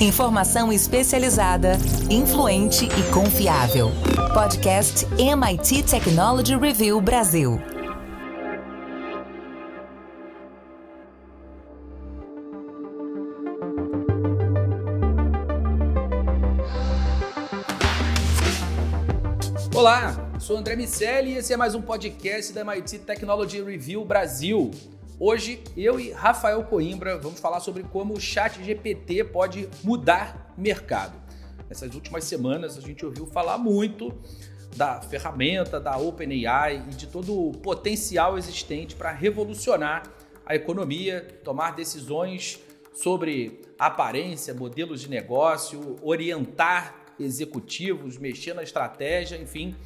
Informação 0.00 0.72
especializada, 0.72 1.72
influente 2.08 2.86
e 2.86 3.12
confiável. 3.12 3.90
Podcast 4.32 5.06
MIT 5.18 5.82
Technology 5.82 6.56
Review 6.56 6.98
Brasil. 7.02 7.60
Olá, 19.74 20.30
sou 20.38 20.56
André 20.56 20.76
Miceli 20.76 21.32
e 21.32 21.36
esse 21.36 21.52
é 21.52 21.58
mais 21.58 21.74
um 21.74 21.82
podcast 21.82 22.54
da 22.54 22.64
MIT 22.64 23.00
Technology 23.00 23.60
Review 23.60 24.02
Brasil. 24.06 24.70
Hoje, 25.22 25.62
eu 25.76 26.00
e 26.00 26.12
Rafael 26.12 26.64
Coimbra 26.64 27.18
vamos 27.18 27.40
falar 27.40 27.60
sobre 27.60 27.82
como 27.82 28.14
o 28.14 28.20
chat 28.20 28.64
GPT 28.64 29.24
pode 29.24 29.68
mudar 29.84 30.54
mercado. 30.56 31.20
Nessas 31.68 31.94
últimas 31.94 32.24
semanas, 32.24 32.78
a 32.78 32.80
gente 32.80 33.04
ouviu 33.04 33.26
falar 33.26 33.58
muito 33.58 34.18
da 34.74 35.02
ferramenta 35.02 35.78
da 35.78 35.98
OpenAI 35.98 36.86
e 36.90 36.94
de 36.94 37.06
todo 37.06 37.38
o 37.38 37.52
potencial 37.52 38.38
existente 38.38 38.96
para 38.96 39.12
revolucionar 39.12 40.04
a 40.46 40.54
economia, 40.54 41.20
tomar 41.44 41.72
decisões 41.72 42.58
sobre 42.94 43.60
aparência, 43.78 44.54
modelos 44.54 45.02
de 45.02 45.10
negócio, 45.10 45.96
orientar 46.00 46.94
executivos, 47.18 48.16
mexer 48.16 48.54
na 48.54 48.62
estratégia, 48.62 49.36
enfim 49.36 49.76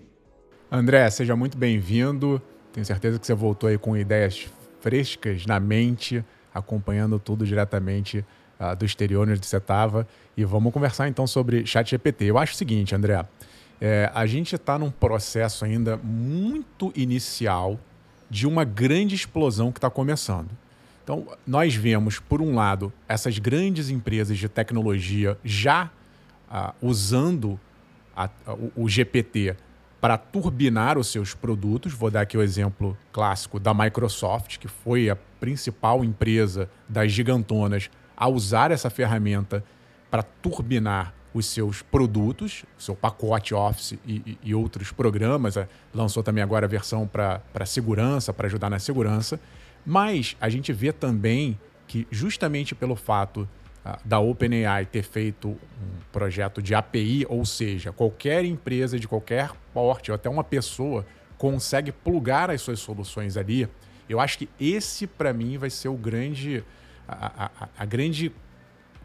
André, 0.70 1.08
seja 1.10 1.36
muito 1.36 1.56
bem-vindo. 1.56 2.42
Tenho 2.72 2.84
certeza 2.84 3.20
que 3.20 3.26
você 3.26 3.34
voltou 3.34 3.68
aí 3.68 3.78
com 3.78 3.96
ideias 3.96 4.48
frescas 4.80 5.46
na 5.46 5.60
mente, 5.60 6.24
acompanhando 6.52 7.20
tudo 7.20 7.46
diretamente 7.46 8.24
uh, 8.58 8.74
do 8.74 8.84
exterior 8.84 9.28
onde 9.28 9.46
você 9.46 9.58
estava. 9.58 10.08
E 10.36 10.44
vamos 10.44 10.72
conversar 10.72 11.06
então 11.06 11.24
sobre 11.24 11.64
ChatGPT. 11.64 12.24
Eu 12.24 12.36
acho 12.36 12.52
o 12.54 12.56
seguinte, 12.56 12.96
André, 12.96 13.24
é, 13.80 14.10
a 14.12 14.26
gente 14.26 14.56
está 14.56 14.76
num 14.76 14.90
processo 14.90 15.64
ainda 15.64 15.96
muito 15.96 16.92
inicial 16.96 17.78
de 18.28 18.44
uma 18.44 18.64
grande 18.64 19.14
explosão 19.14 19.70
que 19.70 19.78
está 19.78 19.88
começando. 19.88 20.50
Então, 21.08 21.26
nós 21.46 21.74
vemos, 21.74 22.20
por 22.20 22.42
um 22.42 22.54
lado, 22.54 22.92
essas 23.08 23.38
grandes 23.38 23.88
empresas 23.88 24.36
de 24.36 24.46
tecnologia 24.46 25.38
já 25.42 25.90
uh, 26.50 26.74
usando 26.86 27.58
a, 28.14 28.28
o, 28.46 28.84
o 28.84 28.88
GPT 28.90 29.56
para 30.02 30.18
turbinar 30.18 30.98
os 30.98 31.06
seus 31.06 31.32
produtos. 31.32 31.94
Vou 31.94 32.10
dar 32.10 32.20
aqui 32.20 32.36
o 32.36 32.42
exemplo 32.42 32.94
clássico 33.10 33.58
da 33.58 33.72
Microsoft, 33.72 34.58
que 34.58 34.68
foi 34.68 35.08
a 35.08 35.16
principal 35.16 36.04
empresa 36.04 36.68
das 36.86 37.10
gigantonas 37.10 37.88
a 38.14 38.28
usar 38.28 38.70
essa 38.70 38.90
ferramenta 38.90 39.64
para 40.10 40.22
turbinar 40.22 41.14
os 41.32 41.46
seus 41.46 41.80
produtos, 41.80 42.66
seu 42.76 42.94
pacote 42.94 43.54
Office 43.54 43.92
e, 44.04 44.16
e, 44.26 44.38
e 44.44 44.54
outros 44.54 44.92
programas. 44.92 45.56
É, 45.56 45.66
lançou 45.94 46.22
também 46.22 46.44
agora 46.44 46.66
a 46.66 46.68
versão 46.68 47.06
para 47.06 47.64
segurança, 47.64 48.30
para 48.30 48.46
ajudar 48.46 48.68
na 48.68 48.78
segurança. 48.78 49.40
Mas 49.84 50.36
a 50.40 50.48
gente 50.48 50.72
vê 50.72 50.92
também 50.92 51.58
que, 51.86 52.06
justamente 52.10 52.74
pelo 52.74 52.94
fato 52.94 53.48
uh, 53.84 53.96
da 54.04 54.18
OpenAI 54.18 54.86
ter 54.86 55.02
feito 55.02 55.48
um 55.48 55.58
projeto 56.12 56.60
de 56.60 56.74
API, 56.74 57.26
ou 57.28 57.44
seja, 57.44 57.92
qualquer 57.92 58.44
empresa 58.44 58.98
de 58.98 59.08
qualquer 59.08 59.50
porte, 59.72 60.10
ou 60.10 60.14
até 60.14 60.28
uma 60.28 60.44
pessoa, 60.44 61.06
consegue 61.36 61.92
plugar 61.92 62.50
as 62.50 62.60
suas 62.60 62.80
soluções 62.80 63.36
ali, 63.36 63.68
eu 64.08 64.18
acho 64.18 64.38
que 64.38 64.48
esse, 64.58 65.06
para 65.06 65.32
mim, 65.32 65.58
vai 65.58 65.70
ser 65.70 65.88
o 65.88 65.94
grande. 65.94 66.64
A, 67.06 67.44
a, 67.44 67.68
a 67.78 67.84
grande 67.84 68.32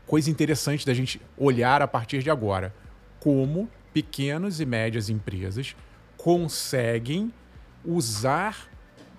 coisa 0.05 0.29
interessante 0.29 0.85
da 0.85 0.93
gente 0.93 1.21
olhar 1.37 1.81
a 1.81 1.87
partir 1.87 2.21
de 2.21 2.29
agora. 2.29 2.73
Como 3.19 3.69
pequenas 3.93 4.59
e 4.59 4.65
médias 4.65 5.09
empresas 5.09 5.75
conseguem 6.17 7.33
usar 7.85 8.69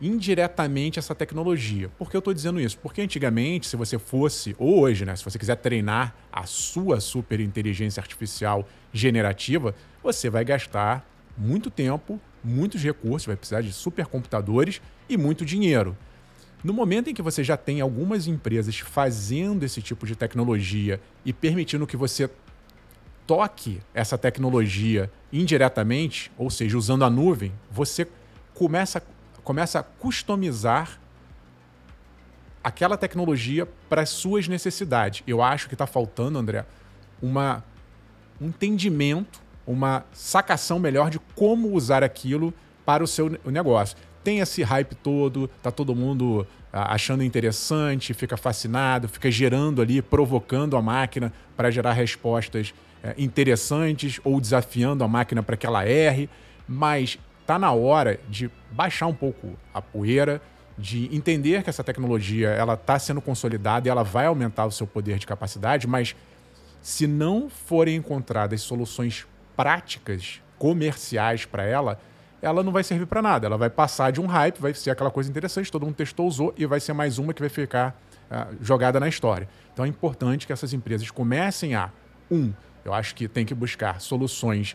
indiretamente 0.05 0.99
essa 0.99 1.15
tecnologia. 1.15 1.89
Por 1.99 2.11
que 2.11 2.17
eu 2.17 2.19
estou 2.19 2.35
dizendo 2.35 2.61
isso? 2.61 2.77
Porque 2.79 3.01
antigamente, 3.01 3.67
se 3.67 3.75
você 3.75 3.99
fosse, 3.99 4.55
ou 4.59 4.81
hoje, 4.81 5.07
né, 5.07 5.17
se 5.17 5.25
você 5.25 5.39
quiser 5.39 5.57
treinar 5.57 6.15
a 6.31 6.45
sua 6.45 7.01
super 7.01 7.41
inteligência 7.41 8.03
artificial 8.03 8.69
generativa, 8.93 9.75
você 10.03 10.29
vai 10.29 10.45
gastar 10.45 11.09
muito 11.39 11.71
tempo, 11.71 12.21
muitos 12.43 12.83
recursos, 12.83 13.27
vai 13.27 13.37
precisar 13.37 13.63
de 13.63 13.73
supercomputadores 13.73 14.83
e 15.09 15.17
muito 15.17 15.43
dinheiro. 15.43 15.97
No 16.63 16.75
momento 16.75 17.09
em 17.09 17.15
que 17.15 17.23
você 17.23 17.43
já 17.43 17.57
tem 17.57 17.81
algumas 17.81 18.27
empresas 18.27 18.79
fazendo 18.79 19.65
esse 19.65 19.81
tipo 19.81 20.07
de 20.07 20.15
tecnologia 20.15 21.01
e 21.25 21.33
permitindo 21.33 21.87
que 21.87 21.97
você 21.97 22.29
toque 23.27 23.81
essa 23.95 24.19
tecnologia 24.19 25.11
indiretamente, 25.33 26.31
ou 26.37 26.51
seja, 26.51 26.77
usando 26.77 27.05
a 27.07 27.11
nuvem, 27.11 27.53
você 27.71 28.07
começa 28.55 29.03
começa 29.45 29.79
a 29.79 29.83
customizar 29.83 30.99
aquela 32.63 32.97
tecnologia 32.97 33.69
para 33.91 34.01
as 34.01 34.09
suas 34.09 34.49
necessidades. 34.49 35.23
Eu 35.27 35.43
acho 35.43 35.69
que 35.69 35.75
está 35.75 35.87
faltando, 35.87 36.39
André, 36.39 36.65
uma, 37.23 37.63
um 38.41 38.47
entendimento, 38.47 39.43
uma 39.67 40.05
sacação 40.13 40.79
melhor 40.79 41.11
de 41.11 41.19
como 41.37 41.73
usar 41.73 42.03
aquilo 42.03 42.53
para 42.87 43.05
o 43.05 43.07
seu 43.07 43.39
negócio. 43.45 43.97
Tem 44.25 44.41
esse 44.41 44.63
hype 44.63 44.95
todo, 44.95 45.49
tá 45.63 45.71
todo 45.71 45.95
mundo 45.95 46.47
ah, 46.73 46.95
achando 46.95 47.23
interessante, 47.23 48.15
fica 48.15 48.39
fascinado, 48.39 49.07
fica 49.09 49.31
gerando 49.31 49.83
ali, 49.83 50.01
provocando 50.01 50.77
a 50.77 50.83
máquina 50.83 51.31
para 51.55 51.71
gerar 51.71 51.93
respostas 51.93 52.73
eh, 53.03 53.15
interessantes 53.19 54.19
ou 54.25 54.41
desafiando 54.41 55.05
a 55.05 55.09
máquina 55.09 55.43
para 55.43 55.57
que 55.57 55.67
ela 55.67 55.87
erre, 55.87 56.31
mas 56.67 57.19
Está 57.45 57.59
na 57.59 57.73
hora 57.73 58.19
de 58.27 58.51
baixar 58.71 59.07
um 59.07 59.13
pouco 59.13 59.51
a 59.75 59.83
poeira, 59.83 60.41
de 60.79 61.15
entender 61.15 61.63
que 61.63 61.69
essa 61.69 61.85
tecnologia 61.85 62.49
ela 62.49 62.73
está 62.73 62.99
sendo 62.99 63.21
consolidada 63.21 63.87
e 63.87 63.91
ela 63.91 64.03
vai 64.03 64.25
aumentar 64.25 64.65
o 64.65 64.71
seu 64.71 64.87
poder 64.87 65.19
de 65.19 65.27
capacidade, 65.27 65.87
mas 65.87 66.17
se 66.81 67.07
não 67.07 67.51
forem 67.51 67.97
encontradas 67.97 68.63
soluções 68.63 69.27
práticas, 69.55 70.41
comerciais 70.59 71.45
para 71.45 71.65
ela, 71.65 72.01
ela 72.41 72.63
não 72.63 72.73
vai 72.73 72.83
servir 72.83 73.05
para 73.05 73.21
nada. 73.21 73.47
Ela 73.47 73.59
vai 73.59 73.69
passar 73.69 74.11
de 74.11 74.23
um 74.23 74.27
hype, 74.27 74.59
vai 74.59 74.73
ser 74.73 74.91
aquela 74.91 75.11
coisa 75.11 75.29
interessante, 75.29 75.71
todo 75.71 75.85
mundo 75.85 75.97
testou, 75.97 76.27
usou 76.27 76.55
e 76.57 76.65
vai 76.65 76.81
ser 76.81 76.95
mais 76.95 77.19
uma 77.19 77.35
que 77.35 77.43
vai 77.43 77.51
ficar 77.51 77.95
uh, 78.31 78.57
jogada 78.63 78.99
na 78.99 79.07
história. 79.07 79.47
Então 79.75 79.85
é 79.85 79.89
importante 79.89 80.47
que 80.47 80.53
essas 80.55 80.73
empresas 80.73 81.11
comecem 81.11 81.75
a, 81.75 81.91
um, 82.31 82.55
eu 82.87 82.95
acho 82.95 83.15
que 83.15 83.29
tem 83.29 83.45
que 83.45 83.55
buscar 83.55 84.01
soluções 84.01 84.75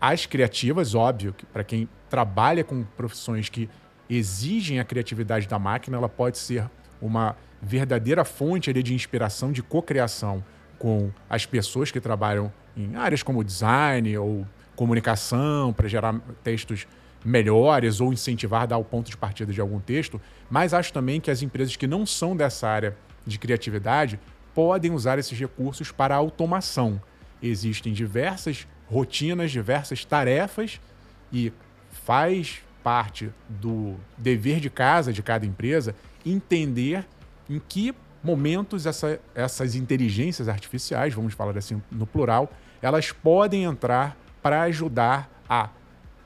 as 0.00 0.26
criativas, 0.26 0.94
óbvio, 0.94 1.32
que 1.32 1.44
para 1.46 1.64
quem 1.64 1.88
trabalha 2.08 2.64
com 2.64 2.82
profissões 2.96 3.48
que 3.48 3.68
exigem 4.08 4.80
a 4.80 4.84
criatividade 4.84 5.46
da 5.46 5.58
máquina, 5.58 5.96
ela 5.96 6.08
pode 6.08 6.38
ser 6.38 6.68
uma 7.00 7.36
verdadeira 7.60 8.24
fonte 8.24 8.70
ali, 8.70 8.82
de 8.82 8.94
inspiração, 8.94 9.52
de 9.52 9.62
cocriação 9.62 10.44
com 10.78 11.10
as 11.28 11.44
pessoas 11.44 11.90
que 11.90 12.00
trabalham 12.00 12.52
em 12.76 12.94
áreas 12.96 13.22
como 13.22 13.42
design 13.42 14.16
ou 14.16 14.46
comunicação, 14.76 15.72
para 15.72 15.88
gerar 15.88 16.14
textos 16.44 16.86
melhores 17.24 18.00
ou 18.00 18.12
incentivar 18.12 18.66
dar 18.66 18.78
o 18.78 18.84
ponto 18.84 19.10
de 19.10 19.16
partida 19.16 19.52
de 19.52 19.60
algum 19.60 19.80
texto, 19.80 20.20
mas 20.48 20.72
acho 20.72 20.92
também 20.92 21.20
que 21.20 21.30
as 21.30 21.42
empresas 21.42 21.74
que 21.74 21.86
não 21.86 22.06
são 22.06 22.36
dessa 22.36 22.68
área 22.68 22.96
de 23.26 23.38
criatividade 23.38 24.20
podem 24.54 24.92
usar 24.92 25.18
esses 25.18 25.38
recursos 25.38 25.90
para 25.90 26.14
automação. 26.14 27.00
Existem 27.42 27.92
diversas 27.92 28.66
rotinas, 28.90 29.50
diversas 29.50 30.04
tarefas 30.04 30.80
E 31.32 31.52
faz 32.08 32.62
parte 32.82 33.30
do 33.50 33.94
dever 34.16 34.60
de 34.60 34.70
casa 34.70 35.12
de 35.12 35.22
cada 35.22 35.44
empresa 35.44 35.94
entender 36.24 37.06
em 37.50 37.60
que 37.60 37.94
momentos 38.24 38.86
essa, 38.86 39.20
essas 39.34 39.74
inteligências 39.74 40.48
artificiais, 40.48 41.12
vamos 41.12 41.34
falar 41.34 41.58
assim 41.58 41.82
no 41.92 42.06
plural, 42.06 42.50
elas 42.80 43.12
podem 43.12 43.64
entrar 43.64 44.16
para 44.42 44.62
ajudar 44.62 45.30
a 45.46 45.68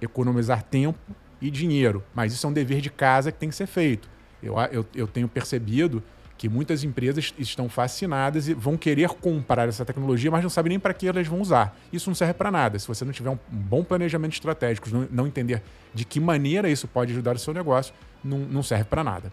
economizar 0.00 0.62
tempo 0.62 1.00
e 1.40 1.50
dinheiro. 1.50 2.04
Mas 2.14 2.32
isso 2.32 2.46
é 2.46 2.50
um 2.50 2.52
dever 2.52 2.80
de 2.80 2.88
casa 2.88 3.32
que 3.32 3.38
tem 3.40 3.48
que 3.48 3.56
ser 3.56 3.66
feito. 3.66 4.08
Eu, 4.40 4.54
eu, 4.70 4.86
eu 4.94 5.08
tenho 5.08 5.26
percebido 5.26 6.00
que 6.42 6.48
muitas 6.48 6.82
empresas 6.82 7.32
estão 7.38 7.68
fascinadas 7.68 8.48
e 8.48 8.54
vão 8.54 8.76
querer 8.76 9.10
comprar 9.10 9.68
essa 9.68 9.84
tecnologia, 9.84 10.28
mas 10.28 10.42
não 10.42 10.50
sabem 10.50 10.70
nem 10.70 10.80
para 10.80 10.92
que 10.92 11.06
elas 11.06 11.24
vão 11.28 11.40
usar. 11.40 11.78
Isso 11.92 12.10
não 12.10 12.16
serve 12.16 12.34
para 12.34 12.50
nada. 12.50 12.76
Se 12.80 12.88
você 12.88 13.04
não 13.04 13.12
tiver 13.12 13.30
um 13.30 13.38
bom 13.48 13.84
planejamento 13.84 14.32
estratégico, 14.32 14.88
não, 15.08 15.24
entender 15.24 15.62
de 15.94 16.04
que 16.04 16.18
maneira 16.18 16.68
isso 16.68 16.88
pode 16.88 17.12
ajudar 17.12 17.36
o 17.36 17.38
seu 17.38 17.54
negócio, 17.54 17.94
não, 18.24 18.40
não 18.40 18.60
serve 18.60 18.86
para 18.86 19.04
nada. 19.04 19.32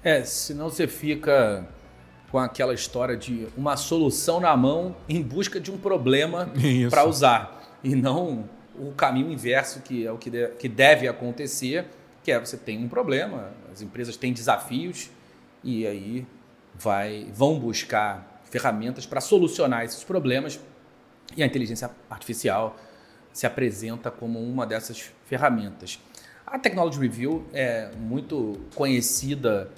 É, 0.00 0.22
senão 0.22 0.70
você 0.70 0.86
fica 0.86 1.66
com 2.30 2.38
aquela 2.38 2.74
história 2.74 3.16
de 3.16 3.48
uma 3.56 3.76
solução 3.76 4.38
na 4.38 4.56
mão 4.56 4.94
em 5.08 5.20
busca 5.20 5.58
de 5.58 5.72
um 5.72 5.78
problema 5.78 6.48
para 6.90 7.02
usar 7.06 7.76
e 7.82 7.96
não 7.96 8.48
o 8.78 8.92
caminho 8.92 9.32
inverso 9.32 9.82
que 9.82 10.06
é 10.06 10.12
o 10.12 10.16
que, 10.16 10.30
de, 10.30 10.46
que 10.60 10.68
deve 10.68 11.08
acontecer, 11.08 11.86
que 12.22 12.30
é 12.30 12.38
você 12.38 12.56
tem 12.56 12.84
um 12.84 12.88
problema, 12.88 13.50
as 13.72 13.82
empresas 13.82 14.16
têm 14.16 14.32
desafios 14.32 15.10
e 15.62 15.86
aí 15.86 16.26
vai, 16.74 17.26
vão 17.32 17.58
buscar 17.58 18.42
ferramentas 18.44 19.06
para 19.06 19.20
solucionar 19.20 19.84
esses 19.84 20.04
problemas 20.04 20.58
e 21.36 21.42
a 21.42 21.46
inteligência 21.46 21.90
artificial 22.08 22.76
se 23.32 23.46
apresenta 23.46 24.10
como 24.10 24.40
uma 24.40 24.66
dessas 24.66 25.10
ferramentas. 25.24 26.00
A 26.46 26.58
Technology 26.58 26.98
Review 26.98 27.46
é 27.52 27.90
muito 27.96 28.58
conhecida 28.74 29.70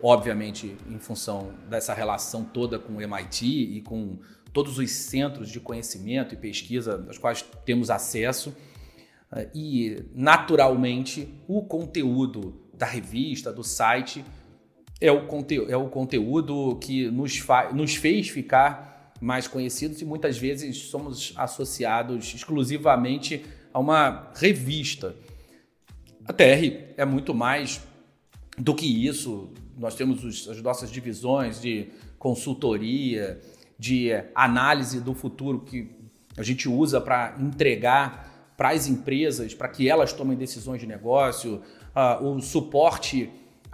obviamente 0.00 0.76
em 0.88 0.98
função 0.98 1.52
dessa 1.68 1.92
relação 1.92 2.44
toda 2.44 2.78
com 2.78 2.94
o 2.94 3.02
MIT 3.02 3.46
e 3.46 3.80
com 3.82 4.18
todos 4.52 4.78
os 4.78 4.90
centros 4.90 5.50
de 5.50 5.60
conhecimento 5.60 6.34
e 6.34 6.36
pesquisa 6.36 7.04
aos 7.06 7.18
quais 7.18 7.42
temos 7.64 7.90
acesso. 7.90 8.54
E, 9.54 10.04
naturalmente, 10.14 11.34
o 11.46 11.62
conteúdo 11.62 12.58
da 12.72 12.86
revista, 12.86 13.52
do 13.52 13.62
site, 13.62 14.24
é 15.00 15.12
o, 15.12 15.26
conte 15.26 15.56
é 15.70 15.76
o 15.76 15.88
conteúdo 15.88 16.76
que 16.80 17.10
nos, 17.10 17.44
nos 17.72 17.94
fez 17.94 18.28
ficar 18.28 19.12
mais 19.20 19.48
conhecidos 19.48 20.00
e 20.00 20.04
muitas 20.04 20.38
vezes 20.38 20.76
somos 20.84 21.32
associados 21.36 22.34
exclusivamente 22.34 23.44
a 23.72 23.78
uma 23.78 24.30
revista. 24.34 25.14
A 26.26 26.32
TR 26.32 26.94
é 26.96 27.04
muito 27.04 27.34
mais 27.34 27.80
do 28.56 28.74
que 28.74 29.06
isso, 29.06 29.50
nós 29.76 29.94
temos 29.94 30.24
os, 30.24 30.48
as 30.48 30.60
nossas 30.60 30.90
divisões 30.90 31.60
de 31.60 31.88
consultoria, 32.18 33.40
de 33.78 34.10
análise 34.34 35.00
do 35.00 35.14
futuro 35.14 35.60
que 35.60 35.90
a 36.36 36.42
gente 36.42 36.68
usa 36.68 37.00
para 37.00 37.36
entregar 37.38 38.52
para 38.56 38.70
as 38.70 38.88
empresas, 38.88 39.54
para 39.54 39.68
que 39.68 39.88
elas 39.88 40.12
tomem 40.12 40.36
decisões 40.36 40.80
de 40.80 40.86
negócio, 40.86 41.62
uh, 41.94 42.24
o 42.24 42.40
suporte 42.40 43.30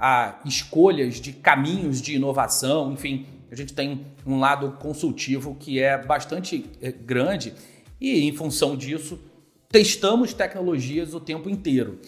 a 0.07 0.39
escolhas 0.45 1.19
de 1.19 1.33
caminhos 1.33 2.03
de 2.03 2.17
inovação, 2.17 2.93
enfim, 2.93 3.25
a 3.51 3.55
gente 3.55 3.73
tem 3.73 4.05
um 4.27 4.39
lado 4.39 4.73
consultivo 4.73 5.55
que 5.55 5.81
é 5.81 5.97
bastante 5.97 6.67
é, 6.83 6.93
grande 6.93 7.55
e, 7.99 8.21
em 8.29 8.31
função 8.37 8.77
disso, 8.77 9.19
testamos 9.71 10.35
tecnologias 10.35 11.15
o 11.15 11.21
tempo 11.21 11.49
inteiro. 11.49 12.01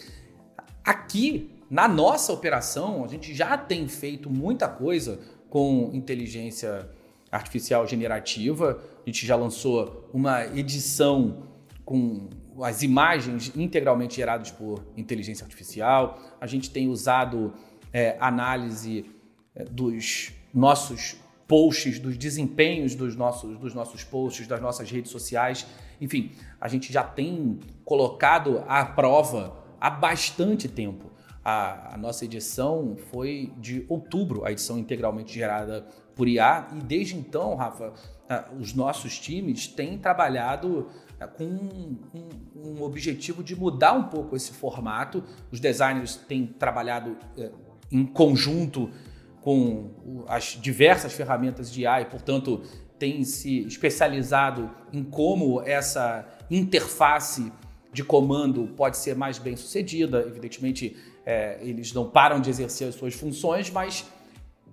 Aqui 0.85 1.51
na 1.71 1.89
nossa 1.89 2.35
operação, 2.35 3.03
a 3.03 3.09
gente 3.09 3.35
já 3.35 3.57
tem 3.57 3.89
feito 3.89 4.29
muita 4.29 4.69
coisa 4.69 5.19
com 5.49 5.91
inteligência 5.95 6.87
artificial 7.33 7.87
generativa. 7.87 8.79
A 9.07 9.09
gente 9.09 9.27
já 9.27 9.37
lançou 9.37 10.11
uma 10.13 10.45
edição 10.45 11.45
com 11.83 12.29
as 12.61 12.83
imagens 12.83 13.53
integralmente 13.57 14.17
geradas 14.17 14.51
por 14.51 14.85
inteligência 14.99 15.45
artificial. 15.45 16.37
A 16.39 16.47
gente 16.47 16.71
tem 16.71 16.89
usado 16.89 17.55
é, 17.97 18.15
análise 18.21 19.07
é, 19.55 19.65
dos 19.65 20.31
nossos 20.53 21.17
posts, 21.49 21.99
dos 21.99 22.19
desempenhos 22.19 22.95
dos 22.95 23.17
nossos, 23.17 23.59
dos 23.59 23.73
nossos 23.73 24.05
posts, 24.05 24.47
das 24.47 24.61
nossas 24.61 24.91
redes 24.91 25.11
sociais. 25.11 25.67
Enfim, 25.99 26.33
a 26.61 26.69
gente 26.69 26.93
já 26.93 27.03
tem 27.03 27.59
colocado 27.87 28.63
à 28.69 28.85
prova 28.85 29.65
há 29.81 29.89
bastante 29.89 30.69
tempo 30.69 31.11
a, 31.43 31.95
a, 31.95 31.97
nossa 31.97 32.25
edição 32.25 32.97
foi 33.11 33.53
de 33.57 33.87
outubro, 33.89 34.45
a 34.45 34.53
edição 34.53 34.79
integralmente 34.79 35.33
gerada 35.33 35.87
por 36.15 36.29
IA, 36.29 36.67
e 36.75 36.81
desde 36.81 37.17
então, 37.17 37.55
Rafa, 37.55 37.95
os 38.59 38.75
nossos 38.75 39.19
times 39.19 39.69
têm 39.69 39.97
trabalhado 39.97 40.89
com 41.37 41.45
um, 41.45 41.99
um, 42.13 42.69
um, 42.69 42.83
objetivo 42.83 43.45
de 43.45 43.55
mudar 43.55 43.93
um 43.93 44.05
pouco 44.09 44.35
esse 44.35 44.53
formato. 44.53 45.23
Os 45.53 45.61
designers 45.61 46.17
têm 46.17 46.47
trabalhado 46.47 47.17
é, 47.39 47.53
em 47.97 48.05
conjunto 48.05 48.91
com 49.41 50.25
as 50.29 50.59
diversas 50.61 51.13
ferramentas 51.13 51.73
de 51.73 51.85
e, 51.87 52.05
portanto, 52.05 52.63
têm 52.99 53.25
se 53.25 53.61
especializado 53.67 54.71
em 54.93 55.03
como 55.03 55.63
essa 55.63 56.27
interface 56.51 57.51
de 57.93 58.05
comando 58.05 58.69
pode 58.77 58.99
ser 58.99 59.15
mais 59.15 59.39
bem 59.39 59.57
sucedida. 59.57 60.21
Evidentemente, 60.27 60.97
é, 61.25 61.59
eles 61.63 61.93
não 61.93 62.09
param 62.11 62.41
de 62.41 62.51
exercer 62.51 62.89
as 62.89 62.95
suas 62.95 63.15
funções, 63.15 63.71
mas 63.71 64.05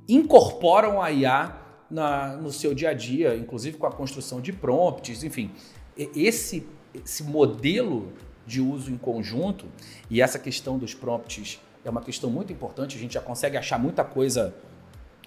incorporam 0.07 1.01
a 1.01 1.11
IA 1.11 1.55
na, 1.89 2.35
no 2.35 2.51
seu 2.51 2.73
dia 2.73 2.89
a 2.89 2.93
dia, 2.93 3.35
inclusive 3.35 3.77
com 3.77 3.85
a 3.85 3.91
construção 3.91 4.41
de 4.41 4.51
prompts, 4.51 5.23
enfim. 5.23 5.51
Esse, 5.95 6.67
esse 6.93 7.23
modelo 7.23 8.11
de 8.45 8.59
uso 8.59 8.91
em 8.91 8.97
conjunto 8.97 9.67
e 10.09 10.21
essa 10.21 10.37
questão 10.37 10.77
dos 10.77 10.93
prompts 10.93 11.61
é 11.85 11.89
uma 11.89 12.01
questão 12.01 12.29
muito 12.29 12.51
importante, 12.53 12.97
a 12.97 12.99
gente 12.99 13.13
já 13.13 13.21
consegue 13.21 13.57
achar 13.57 13.77
muita 13.77 14.03
coisa 14.03 14.53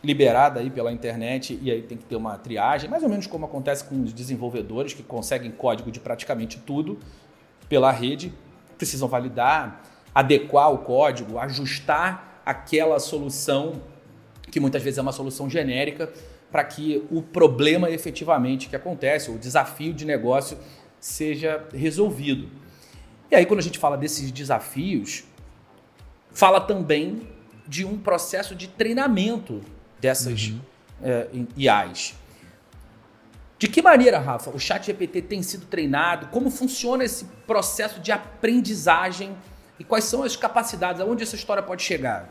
liberada 0.02 0.60
aí 0.60 0.70
pela 0.70 0.92
internet 0.92 1.58
e 1.60 1.70
aí 1.70 1.82
tem 1.82 1.98
que 1.98 2.04
ter 2.04 2.16
uma 2.16 2.36
triagem, 2.38 2.88
mais 2.88 3.02
ou 3.02 3.08
menos 3.08 3.26
como 3.26 3.44
acontece 3.44 3.84
com 3.84 4.02
os 4.02 4.12
desenvolvedores 4.12 4.94
que 4.94 5.02
conseguem 5.02 5.50
código 5.50 5.90
de 5.90 6.00
praticamente 6.00 6.58
tudo 6.58 6.98
pela 7.68 7.90
rede, 7.90 8.32
precisam 8.78 9.08
validar, 9.08 9.82
adequar 10.14 10.72
o 10.72 10.78
código, 10.78 11.38
ajustar 11.38 12.40
aquela 12.44 12.98
solução, 12.98 13.82
que 14.50 14.60
muitas 14.60 14.82
vezes 14.82 14.98
é 14.98 15.02
uma 15.02 15.12
solução 15.12 15.50
genérica, 15.50 16.12
para 16.50 16.62
que 16.62 17.04
o 17.10 17.20
problema 17.20 17.90
efetivamente 17.90 18.68
que 18.68 18.76
acontece, 18.76 19.30
o 19.30 19.38
desafio 19.38 19.92
de 19.92 20.04
negócio, 20.04 20.56
seja 21.00 21.66
resolvido. 21.72 22.48
E 23.30 23.34
aí, 23.34 23.44
quando 23.44 23.60
a 23.60 23.62
gente 23.62 23.78
fala 23.78 23.96
desses 23.96 24.30
desafios, 24.30 25.24
fala 26.36 26.60
também 26.60 27.26
de 27.66 27.82
um 27.86 27.96
processo 27.96 28.54
de 28.54 28.68
treinamento 28.68 29.62
dessas 29.98 30.48
uhum. 30.48 30.60
é, 31.02 31.26
IAs. 31.56 32.14
De 33.58 33.66
que 33.66 33.80
maneira, 33.80 34.18
Rafa, 34.18 34.50
o 34.50 34.58
chat 34.58 34.84
GPT 34.84 35.22
tem 35.22 35.42
sido 35.42 35.64
treinado? 35.64 36.26
Como 36.26 36.50
funciona 36.50 37.02
esse 37.02 37.24
processo 37.46 38.00
de 38.00 38.12
aprendizagem 38.12 39.34
e 39.78 39.84
quais 39.84 40.04
são 40.04 40.22
as 40.22 40.36
capacidades, 40.36 41.00
aonde 41.00 41.22
essa 41.22 41.34
história 41.34 41.62
pode 41.62 41.82
chegar? 41.82 42.28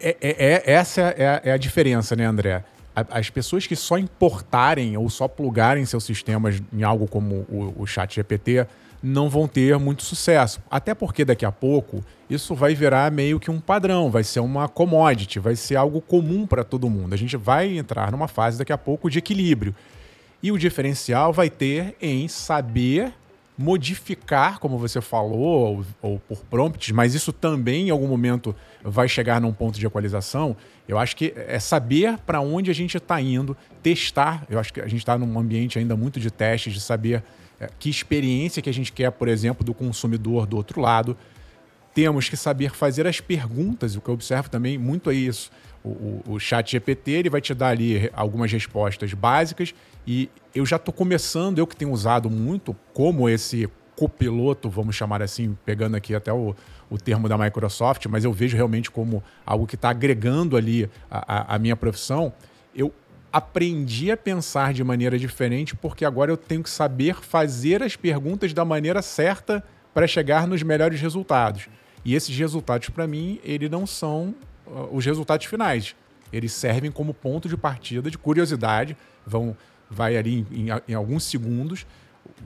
É, 0.00 0.16
é, 0.20 0.30
é 0.30 0.72
essa 0.72 1.02
é 1.02 1.28
a, 1.28 1.40
é 1.44 1.52
a, 1.52 1.56
diferença, 1.56 2.16
né, 2.16 2.26
André? 2.26 2.64
As 2.96 3.30
pessoas 3.30 3.64
que 3.64 3.76
só 3.76 3.96
importarem 3.96 4.96
ou 4.96 5.08
só 5.08 5.28
plugarem 5.28 5.86
seus 5.86 6.02
sistemas 6.02 6.60
em 6.72 6.82
algo 6.82 7.06
como 7.06 7.46
o, 7.48 7.74
o 7.78 7.86
Chat 7.86 8.16
GPT 8.16 8.66
não 9.04 9.28
vão 9.28 9.46
ter 9.46 9.78
muito 9.78 10.02
sucesso. 10.02 10.60
Até 10.70 10.94
porque 10.94 11.26
daqui 11.26 11.44
a 11.44 11.52
pouco 11.52 12.02
isso 12.28 12.54
vai 12.54 12.74
virar 12.74 13.12
meio 13.12 13.38
que 13.38 13.50
um 13.50 13.60
padrão, 13.60 14.10
vai 14.10 14.24
ser 14.24 14.40
uma 14.40 14.66
commodity, 14.66 15.38
vai 15.38 15.54
ser 15.54 15.76
algo 15.76 16.00
comum 16.00 16.46
para 16.46 16.64
todo 16.64 16.88
mundo. 16.88 17.12
A 17.12 17.18
gente 17.18 17.36
vai 17.36 17.76
entrar 17.76 18.10
numa 18.10 18.26
fase 18.26 18.56
daqui 18.56 18.72
a 18.72 18.78
pouco 18.78 19.10
de 19.10 19.18
equilíbrio. 19.18 19.74
E 20.42 20.50
o 20.50 20.58
diferencial 20.58 21.34
vai 21.34 21.50
ter 21.50 21.94
em 22.00 22.26
saber 22.28 23.12
modificar, 23.56 24.58
como 24.58 24.78
você 24.78 25.00
falou, 25.00 25.84
ou, 26.00 26.10
ou, 26.10 26.18
por 26.18 26.38
prompts, 26.50 26.90
mas 26.90 27.14
isso 27.14 27.32
também 27.32 27.88
em 27.88 27.90
algum 27.90 28.08
momento 28.08 28.54
vai 28.82 29.06
chegar 29.06 29.40
num 29.40 29.52
ponto 29.52 29.78
de 29.78 29.86
equalização. 29.86 30.56
Eu 30.88 30.98
acho 30.98 31.14
que 31.14 31.32
é 31.36 31.58
saber 31.58 32.18
para 32.18 32.40
onde 32.40 32.70
a 32.70 32.74
gente 32.74 32.96
está 32.96 33.20
indo, 33.20 33.56
testar. 33.82 34.44
Eu 34.48 34.58
acho 34.58 34.72
que 34.72 34.80
a 34.80 34.88
gente 34.88 35.00
está 35.00 35.16
num 35.16 35.38
ambiente 35.38 35.78
ainda 35.78 35.94
muito 35.94 36.18
de 36.18 36.30
testes, 36.30 36.72
de 36.72 36.80
saber 36.80 37.22
que 37.78 37.88
experiência 37.88 38.62
que 38.62 38.70
a 38.70 38.74
gente 38.74 38.92
quer, 38.92 39.10
por 39.10 39.28
exemplo, 39.28 39.64
do 39.64 39.74
consumidor 39.74 40.46
do 40.46 40.56
outro 40.56 40.80
lado. 40.80 41.16
Temos 41.94 42.28
que 42.28 42.36
saber 42.36 42.70
fazer 42.70 43.06
as 43.06 43.20
perguntas, 43.20 43.94
o 43.94 44.00
que 44.00 44.08
eu 44.08 44.14
observo 44.14 44.50
também 44.50 44.76
muito 44.76 45.10
é 45.10 45.14
isso. 45.14 45.50
O, 45.82 45.88
o, 45.88 46.22
o 46.32 46.40
chat 46.40 46.72
GPT 46.72 47.10
ele 47.12 47.30
vai 47.30 47.40
te 47.40 47.54
dar 47.54 47.68
ali 47.68 48.10
algumas 48.14 48.50
respostas 48.50 49.12
básicas 49.12 49.74
e 50.06 50.30
eu 50.54 50.64
já 50.64 50.76
estou 50.76 50.92
começando, 50.92 51.58
eu 51.58 51.66
que 51.66 51.76
tenho 51.76 51.92
usado 51.92 52.30
muito 52.30 52.74
como 52.92 53.28
esse 53.28 53.68
copiloto, 53.96 54.68
vamos 54.68 54.96
chamar 54.96 55.22
assim, 55.22 55.56
pegando 55.64 55.94
aqui 55.94 56.14
até 56.14 56.32
o, 56.32 56.54
o 56.90 56.98
termo 56.98 57.28
da 57.28 57.38
Microsoft, 57.38 58.06
mas 58.06 58.24
eu 58.24 58.32
vejo 58.32 58.56
realmente 58.56 58.90
como 58.90 59.22
algo 59.46 59.66
que 59.66 59.76
está 59.76 59.90
agregando 59.90 60.56
ali 60.56 60.90
a, 61.10 61.52
a, 61.52 61.54
a 61.54 61.58
minha 61.58 61.76
profissão. 61.76 62.32
Eu 62.74 62.92
aprendi 63.34 64.12
a 64.12 64.16
pensar 64.16 64.72
de 64.72 64.84
maneira 64.84 65.18
diferente 65.18 65.74
porque 65.74 66.04
agora 66.04 66.30
eu 66.30 66.36
tenho 66.36 66.62
que 66.62 66.70
saber 66.70 67.16
fazer 67.16 67.82
as 67.82 67.96
perguntas 67.96 68.52
da 68.52 68.64
maneira 68.64 69.02
certa 69.02 69.64
para 69.92 70.06
chegar 70.06 70.46
nos 70.46 70.62
melhores 70.62 71.00
resultados. 71.00 71.66
E 72.04 72.14
esses 72.14 72.36
resultados, 72.36 72.90
para 72.90 73.08
mim, 73.08 73.40
eles 73.42 73.68
não 73.68 73.88
são 73.88 74.36
uh, 74.64 74.88
os 74.92 75.04
resultados 75.04 75.46
finais. 75.46 75.96
Eles 76.32 76.52
servem 76.52 76.92
como 76.92 77.12
ponto 77.12 77.48
de 77.48 77.56
partida 77.56 78.08
de 78.08 78.16
curiosidade, 78.16 78.96
vão 79.26 79.56
vai 79.90 80.16
ali 80.16 80.46
em, 80.52 80.66
em 80.86 80.94
alguns 80.94 81.24
segundos, 81.24 81.84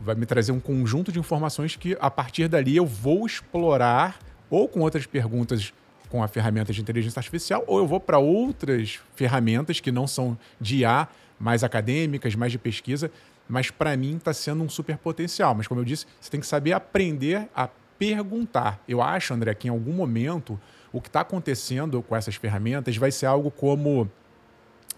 vai 0.03 0.15
me 0.15 0.25
trazer 0.25 0.53
um 0.53 0.61
conjunto 0.61 1.13
de 1.13 1.19
informações 1.19 1.77
que 1.77 1.99
a 2.01 2.11
partir 2.11 2.49
dali 2.49 2.77
eu 2.77 2.87
vou 2.87 3.27
explorar 3.27 4.19
ou 4.49 4.67
com 4.67 4.81
outras 4.81 5.05
perguntas 5.05 5.75
com 6.09 6.23
a 6.23 6.29
ferramenta 6.29 6.73
de 6.73 6.81
inteligência 6.81 7.21
artificial, 7.21 7.65
ou 7.67 7.79
eu 7.79 7.87
vou 7.87 8.01
para 8.01 8.19
outras 8.19 9.01
ferramentas 9.15 9.81
que 9.81 9.93
não 9.93 10.07
são 10.07 10.39
de 10.61 10.79
IA, 10.79 11.09
mais 11.39 11.63
acadêmicas, 11.63 12.35
mais 12.35 12.51
de 12.51 12.59
pesquisa, 12.59 13.11
mas 13.49 13.71
para 13.71 13.97
mim 13.97 14.17
está 14.17 14.33
sendo 14.33 14.63
um 14.63 14.69
super 14.69 14.99
potencial. 14.99 15.55
Mas 15.55 15.67
como 15.67 15.81
eu 15.81 15.85
disse, 15.85 16.07
você 16.21 16.31
tem 16.31 16.41
que 16.41 16.47
saber 16.47 16.73
aprender 16.73 17.49
a 17.55 17.69
perguntar. 17.99 18.83
Eu 18.89 19.03
acho, 19.03 19.35
André, 19.35 19.55
que 19.55 19.69
em 19.69 19.71
algum 19.71 19.93
momento 19.93 20.59
o 20.93 21.01
que 21.01 21.09
está 21.09 21.21
acontecendo 21.21 22.03
com 22.03 22.17
essas 22.17 22.35
ferramentas 22.35 22.97
vai 22.97 23.11
ser 23.11 23.27
algo 23.27 23.51
como 23.51 24.11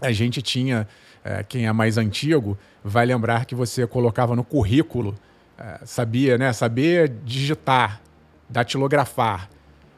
a 0.01 0.13
gente 0.13 0.41
tinha, 0.41 0.89
é, 1.23 1.43
quem 1.43 1.67
é 1.67 1.73
mais 1.73 1.99
antigo, 1.99 2.59
vai 2.83 3.05
lembrar 3.05 3.45
que 3.45 3.55
você 3.55 3.87
colocava 3.87 4.35
no 4.35 4.43
currículo, 4.43 5.15
é, 5.59 5.81
sabia, 5.85 6.39
né? 6.39 6.53
Saber 6.53 7.09
digitar, 7.25 8.01
datilografar. 8.49 9.49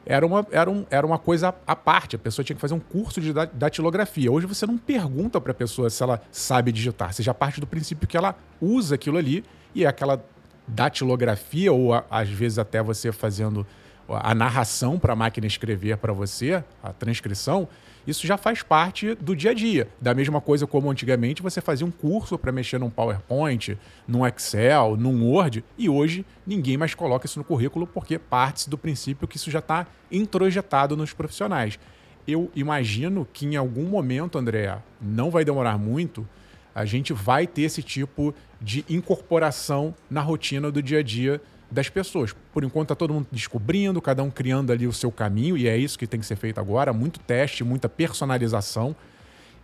Era 0.05 0.25
uma, 0.25 0.45
era, 0.51 0.69
um, 0.69 0.85
era 0.89 1.05
uma 1.05 1.17
coisa 1.17 1.55
à 1.65 1.75
parte, 1.75 2.15
a 2.15 2.19
pessoa 2.19 2.43
tinha 2.43 2.55
que 2.55 2.61
fazer 2.61 2.73
um 2.73 2.79
curso 2.79 3.21
de 3.21 3.31
datilografia. 3.53 4.31
Hoje 4.31 4.45
você 4.45 4.65
não 4.65 4.77
pergunta 4.77 5.39
para 5.39 5.51
a 5.51 5.55
pessoa 5.55 5.89
se 5.89 6.03
ela 6.03 6.21
sabe 6.31 6.71
digitar, 6.71 7.13
você 7.13 7.23
já 7.23 7.33
parte 7.33 7.61
do 7.61 7.67
princípio 7.67 8.07
que 8.07 8.17
ela 8.17 8.35
usa 8.61 8.95
aquilo 8.95 9.17
ali 9.17 9.45
e 9.73 9.85
é 9.85 9.87
aquela 9.87 10.23
datilografia, 10.67 11.71
ou 11.71 11.93
a, 11.93 12.03
às 12.09 12.29
vezes 12.29 12.59
até 12.59 12.81
você 12.81 13.11
fazendo 13.11 13.65
a 14.07 14.35
narração 14.35 14.99
para 14.99 15.13
a 15.13 15.15
máquina 15.15 15.47
escrever 15.47 15.97
para 15.97 16.11
você, 16.11 16.63
a 16.81 16.91
transcrição, 16.91 17.67
isso 18.05 18.27
já 18.27 18.37
faz 18.37 18.61
parte 18.61 19.15
do 19.15 19.35
dia 19.35 19.51
a 19.51 19.53
dia. 19.53 19.87
Da 19.99 20.13
mesma 20.13 20.41
coisa 20.41 20.67
como 20.67 20.89
antigamente 20.89 21.41
você 21.41 21.61
fazia 21.61 21.85
um 21.85 21.91
curso 21.91 22.37
para 22.37 22.51
mexer 22.51 22.79
num 22.79 22.89
PowerPoint, 22.89 23.77
num 24.07 24.25
Excel, 24.25 24.97
num 24.97 25.25
Word, 25.25 25.63
e 25.77 25.89
hoje 25.89 26.25
ninguém 26.45 26.77
mais 26.77 26.93
coloca 26.93 27.25
isso 27.25 27.39
no 27.39 27.45
currículo 27.45 27.87
porque 27.87 28.19
parte 28.19 28.69
do 28.69 28.77
princípio 28.77 29.27
que 29.27 29.37
isso 29.37 29.49
já 29.49 29.59
está 29.59 29.87
introjetado 30.11 30.97
nos 30.97 31.13
profissionais. 31.13 31.79
Eu 32.27 32.51
imagino 32.55 33.27
que 33.31 33.45
em 33.45 33.55
algum 33.55 33.83
momento, 33.83 34.37
André, 34.37 34.77
não 35.01 35.29
vai 35.29 35.43
demorar 35.43 35.77
muito, 35.77 36.27
a 36.73 36.85
gente 36.85 37.13
vai 37.13 37.45
ter 37.45 37.63
esse 37.63 37.83
tipo 37.83 38.33
de 38.59 38.85
incorporação 38.89 39.93
na 40.09 40.21
rotina 40.21 40.71
do 40.71 40.81
dia 40.81 40.99
a 40.99 41.03
dia 41.03 41.41
das 41.69 41.89
pessoas. 41.89 42.35
Por 42.51 42.63
enquanto 42.63 42.85
está 42.85 42.95
todo 42.95 43.13
mundo 43.13 43.27
descobrindo, 43.31 44.01
cada 44.01 44.23
um 44.23 44.29
criando 44.29 44.71
ali 44.71 44.87
o 44.87 44.93
seu 44.93 45.11
caminho, 45.11 45.57
e 45.57 45.67
é 45.67 45.77
isso 45.77 45.97
que 45.97 46.07
tem 46.07 46.19
que 46.19 46.25
ser 46.25 46.35
feito 46.35 46.59
agora, 46.59 46.93
muito 46.93 47.19
teste, 47.19 47.63
muita 47.63 47.89
personalização. 47.89 48.95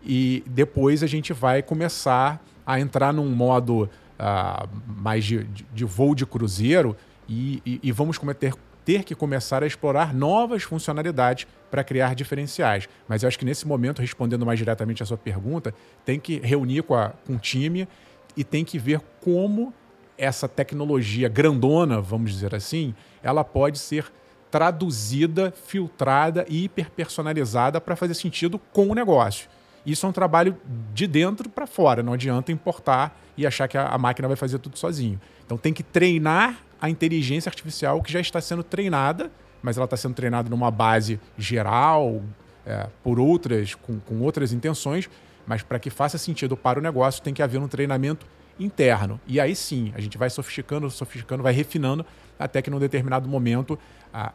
E 0.03 0.43
depois 0.47 1.03
a 1.03 1.07
gente 1.07 1.33
vai 1.33 1.61
começar 1.61 2.43
a 2.65 2.79
entrar 2.79 3.13
num 3.13 3.29
modo 3.29 3.89
uh, 4.19 4.69
mais 4.85 5.25
de, 5.25 5.43
de, 5.73 5.85
voo 5.85 6.15
de 6.15 6.25
cruzeiro 6.25 6.95
e, 7.27 7.61
e, 7.65 7.79
e 7.83 7.91
vamos 7.91 8.17
cometer, 8.17 8.53
ter 8.85 9.03
que 9.03 9.13
começar 9.13 9.63
a 9.63 9.67
explorar 9.67 10.13
novas 10.13 10.63
funcionalidades 10.63 11.47
para 11.69 11.83
criar 11.83 12.15
diferenciais. 12.15 12.87
Mas 13.07 13.23
eu 13.23 13.27
acho 13.27 13.37
que 13.37 13.45
nesse 13.45 13.67
momento, 13.67 14.01
respondendo 14.01 14.45
mais 14.45 14.57
diretamente 14.57 15.03
a 15.03 15.05
sua 15.05 15.17
pergunta, 15.17 15.73
tem 16.05 16.19
que 16.19 16.39
reunir 16.39 16.83
com, 16.83 16.95
a, 16.95 17.09
com 17.25 17.35
o 17.35 17.37
time 17.37 17.87
e 18.35 18.43
tem 18.43 18.63
que 18.63 18.79
ver 18.79 19.01
como 19.21 19.73
essa 20.19 20.47
tecnologia 20.47 21.29
grandona, 21.29 22.01
vamos 22.01 22.31
dizer 22.31 22.53
assim, 22.53 22.93
ela 23.23 23.43
pode 23.43 23.79
ser 23.79 24.11
traduzida, 24.51 25.53
filtrada 25.65 26.45
e 26.49 26.65
hiperpersonalizada 26.65 27.79
para 27.79 27.95
fazer 27.95 28.13
sentido 28.13 28.59
com 28.73 28.89
o 28.89 28.93
negócio. 28.93 29.49
Isso 29.85 30.05
é 30.05 30.09
um 30.09 30.11
trabalho 30.11 30.57
de 30.93 31.07
dentro 31.07 31.49
para 31.49 31.65
fora, 31.65 32.03
não 32.03 32.13
adianta 32.13 32.51
importar 32.51 33.17
e 33.37 33.47
achar 33.47 33.67
que 33.67 33.77
a, 33.77 33.97
máquina 33.97 34.27
vai 34.27 34.35
fazer 34.35 34.59
tudo 34.59 34.77
sozinho. 34.77 35.19
Então 35.45 35.57
tem 35.57 35.71
que 35.71 35.81
treinar 35.81 36.59
a 36.81 36.89
inteligência 36.89 37.49
artificial 37.49 38.01
que 38.01 38.11
já 38.11 38.19
está 38.19 38.41
sendo 38.41 38.63
treinada, 38.63 39.31
mas 39.61 39.77
ela 39.77 39.85
está 39.85 39.95
sendo 39.95 40.15
treinada 40.15 40.49
numa 40.49 40.69
base 40.69 41.19
geral, 41.37 42.21
é, 42.65 42.87
por 43.03 43.19
outras, 43.19 43.73
com, 43.73 43.99
com 43.99 44.19
outras 44.19 44.51
intenções, 44.51 45.09
mas 45.47 45.63
para 45.63 45.79
que 45.79 45.89
faça 45.89 46.17
sentido 46.17 46.57
para 46.57 46.77
o 46.77 46.81
negócio 46.81 47.23
tem 47.23 47.33
que 47.33 47.41
haver 47.41 47.59
um 47.59 47.67
treinamento 47.67 48.25
interno. 48.59 49.19
E 49.25 49.39
aí 49.39 49.55
sim, 49.55 49.91
a 49.95 50.01
gente 50.01 50.17
vai 50.17 50.29
sofisticando, 50.29 50.89
sofisticando, 50.89 51.41
vai 51.41 51.53
refinando, 51.53 52.05
até 52.37 52.61
que 52.61 52.69
num 52.69 52.79
determinado 52.79 53.27
momento, 53.27 53.77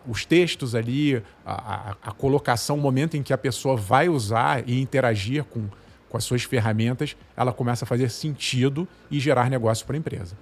os 0.07 0.25
textos 0.25 0.75
ali, 0.75 1.23
a, 1.45 1.55
a, 1.55 1.91
a, 2.03 2.13
colocação, 2.13 2.77
o 2.77 2.81
momento 2.81 3.17
em 3.17 3.23
que 3.23 3.33
a 3.33 3.39
pessoa 3.39 3.77
vai 3.77 4.09
usar 4.09 4.69
e 4.69 4.81
interagir 4.81 5.45
com, 5.45 5.69
com 6.09 6.17
as 6.17 6.25
suas 6.25 6.43
ferramentas, 6.45 7.17
ela 7.37 7.53
começa 7.53 7.85
a 7.85 7.89
fazer 7.89 8.09
sentido 8.11 8.89
e 9.11 9.19
gerar 9.19 9.51
negócio 9.51 9.87
para 9.87 9.97
a 9.97 9.99
empresa. 9.99 10.37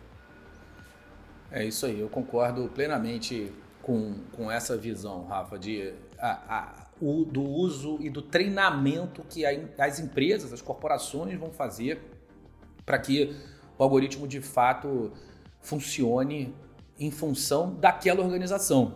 É 1.50 1.64
isso 1.64 1.84
aí, 1.86 2.00
eu 2.00 2.08
concordo 2.08 2.68
plenamente 2.74 3.52
com, 3.82 4.14
com 4.32 4.50
essa 4.50 4.76
visão, 4.76 5.24
Rafa, 5.26 5.58
de, 5.58 5.92
a, 6.18 6.86
o, 7.00 7.24
do 7.24 7.42
uso 7.42 7.98
e 8.00 8.08
do 8.08 8.22
treinamento 8.22 9.22
que 9.28 9.44
as 9.44 9.98
empresas, 9.98 10.52
as 10.52 10.62
corporações 10.62 11.38
vão 11.38 11.50
fazer 11.50 12.00
para 12.86 12.98
que 12.98 13.36
o 13.78 13.82
algoritmo 13.82 14.26
de 14.26 14.40
fato 14.40 15.12
funcione 15.60 16.54
em 16.98 17.10
função 17.10 17.74
daquela 17.74 18.22
organização. 18.22 18.94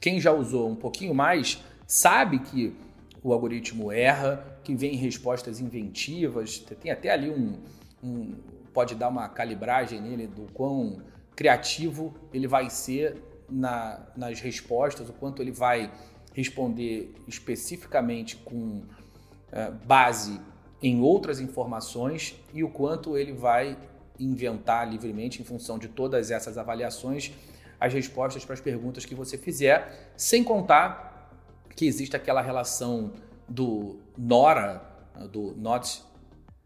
Quem 0.00 0.20
já 0.20 0.32
usou 0.32 0.68
um 0.68 0.76
pouquinho 0.76 1.14
mais 1.14 1.62
sabe 1.86 2.38
que 2.38 2.76
o 3.22 3.32
algoritmo 3.32 3.90
erra, 3.90 4.60
que 4.62 4.74
vem 4.74 4.96
respostas 4.96 5.60
inventivas, 5.60 6.58
tem 6.58 6.90
até 6.90 7.10
ali 7.10 7.30
um, 7.30 7.58
um 8.02 8.34
pode 8.72 8.94
dar 8.94 9.08
uma 9.08 9.28
calibragem 9.28 10.00
nele 10.00 10.26
do 10.26 10.42
quão 10.52 11.02
criativo 11.34 12.14
ele 12.32 12.46
vai 12.46 12.70
ser 12.70 13.22
na, 13.48 14.00
nas 14.16 14.40
respostas, 14.40 15.08
o 15.08 15.12
quanto 15.12 15.42
ele 15.42 15.50
vai 15.50 15.90
responder 16.34 17.12
especificamente 17.26 18.36
com 18.36 18.82
uh, 18.84 19.86
base 19.86 20.40
em 20.80 21.00
outras 21.00 21.40
informações 21.40 22.36
e 22.54 22.62
o 22.62 22.68
quanto 22.68 23.16
ele 23.16 23.32
vai 23.32 23.76
inventar 24.18 24.88
livremente 24.88 25.40
em 25.40 25.44
função 25.44 25.78
de 25.78 25.88
todas 25.88 26.30
essas 26.30 26.58
avaliações 26.58 27.32
as 27.80 27.92
respostas 27.92 28.44
para 28.44 28.54
as 28.54 28.60
perguntas 28.60 29.04
que 29.04 29.14
você 29.14 29.38
fizer, 29.38 30.12
sem 30.16 30.42
contar 30.42 31.30
que 31.76 31.86
existe 31.86 32.16
aquela 32.16 32.42
relação 32.42 33.12
do 33.48 34.00
NORA, 34.16 34.82
do 35.30 35.54
Not 35.56 36.02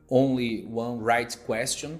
Only 0.09 0.67
One 0.73 1.03
Right 1.05 1.37
Question, 1.39 1.99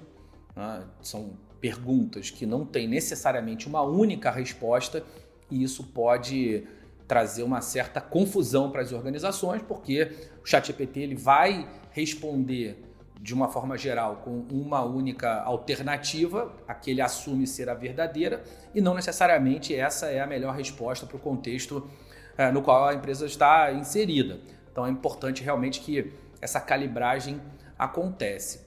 né? 0.55 0.83
são 1.01 1.37
perguntas 1.61 2.29
que 2.29 2.45
não 2.45 2.65
têm 2.65 2.87
necessariamente 2.87 3.67
uma 3.67 3.81
única 3.81 4.31
resposta, 4.31 5.03
e 5.49 5.63
isso 5.63 5.83
pode 5.83 6.63
trazer 7.07 7.43
uma 7.43 7.61
certa 7.61 8.01
confusão 8.01 8.71
para 8.71 8.81
as 8.81 8.91
organizações, 8.91 9.61
porque 9.61 10.11
o 10.43 10.45
ChatGPT 10.45 11.01
ele 11.01 11.15
vai 11.15 11.69
responder 11.91 12.81
de 13.23 13.33
uma 13.33 13.47
forma 13.47 13.77
geral 13.77 14.17
com 14.17 14.45
uma 14.51 14.83
única 14.83 15.41
alternativa, 15.43 16.53
a 16.67 16.73
que 16.73 16.91
ele 16.91 16.99
assume 16.99 17.47
ser 17.47 17.69
a 17.69 17.73
verdadeira, 17.73 18.43
e 18.75 18.81
não 18.81 18.93
necessariamente 18.93 19.73
essa 19.73 20.07
é 20.07 20.19
a 20.19 20.27
melhor 20.27 20.53
resposta 20.53 21.05
para 21.05 21.15
o 21.15 21.19
contexto 21.19 21.89
é, 22.37 22.51
no 22.51 22.61
qual 22.61 22.85
a 22.85 22.93
empresa 22.93 23.25
está 23.25 23.71
inserida. 23.71 24.41
Então 24.69 24.85
é 24.85 24.89
importante 24.89 25.41
realmente 25.41 25.79
que 25.79 26.11
essa 26.41 26.59
calibragem 26.59 27.41
acontece. 27.79 28.65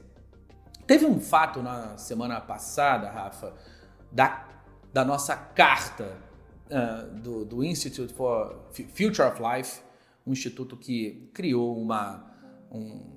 Teve 0.87 1.05
um 1.05 1.21
fato 1.21 1.63
na 1.63 1.99
semana 1.99 2.41
passada, 2.41 3.11
Rafa, 3.11 3.53
da, 4.11 4.49
da 4.91 5.05
nossa 5.05 5.37
carta 5.37 6.17
uh, 6.71 7.15
do, 7.15 7.45
do 7.45 7.63
Institute 7.63 8.15
for 8.15 8.57
Future 8.73 9.29
of 9.29 9.43
Life, 9.43 9.83
um 10.27 10.33
instituto 10.33 10.79
que 10.79 11.29
criou 11.35 11.77
uma, 11.77 12.25
um, 12.71 13.16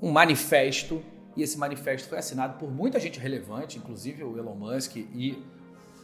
um 0.00 0.10
manifesto, 0.10 1.02
e 1.36 1.42
esse 1.42 1.58
manifesto 1.58 2.08
foi 2.08 2.18
assinado 2.18 2.58
por 2.58 2.70
muita 2.70 3.00
gente 3.00 3.18
relevante, 3.18 3.78
inclusive 3.78 4.22
o 4.22 4.38
Elon 4.38 4.54
Musk 4.54 4.96
e 4.96 5.42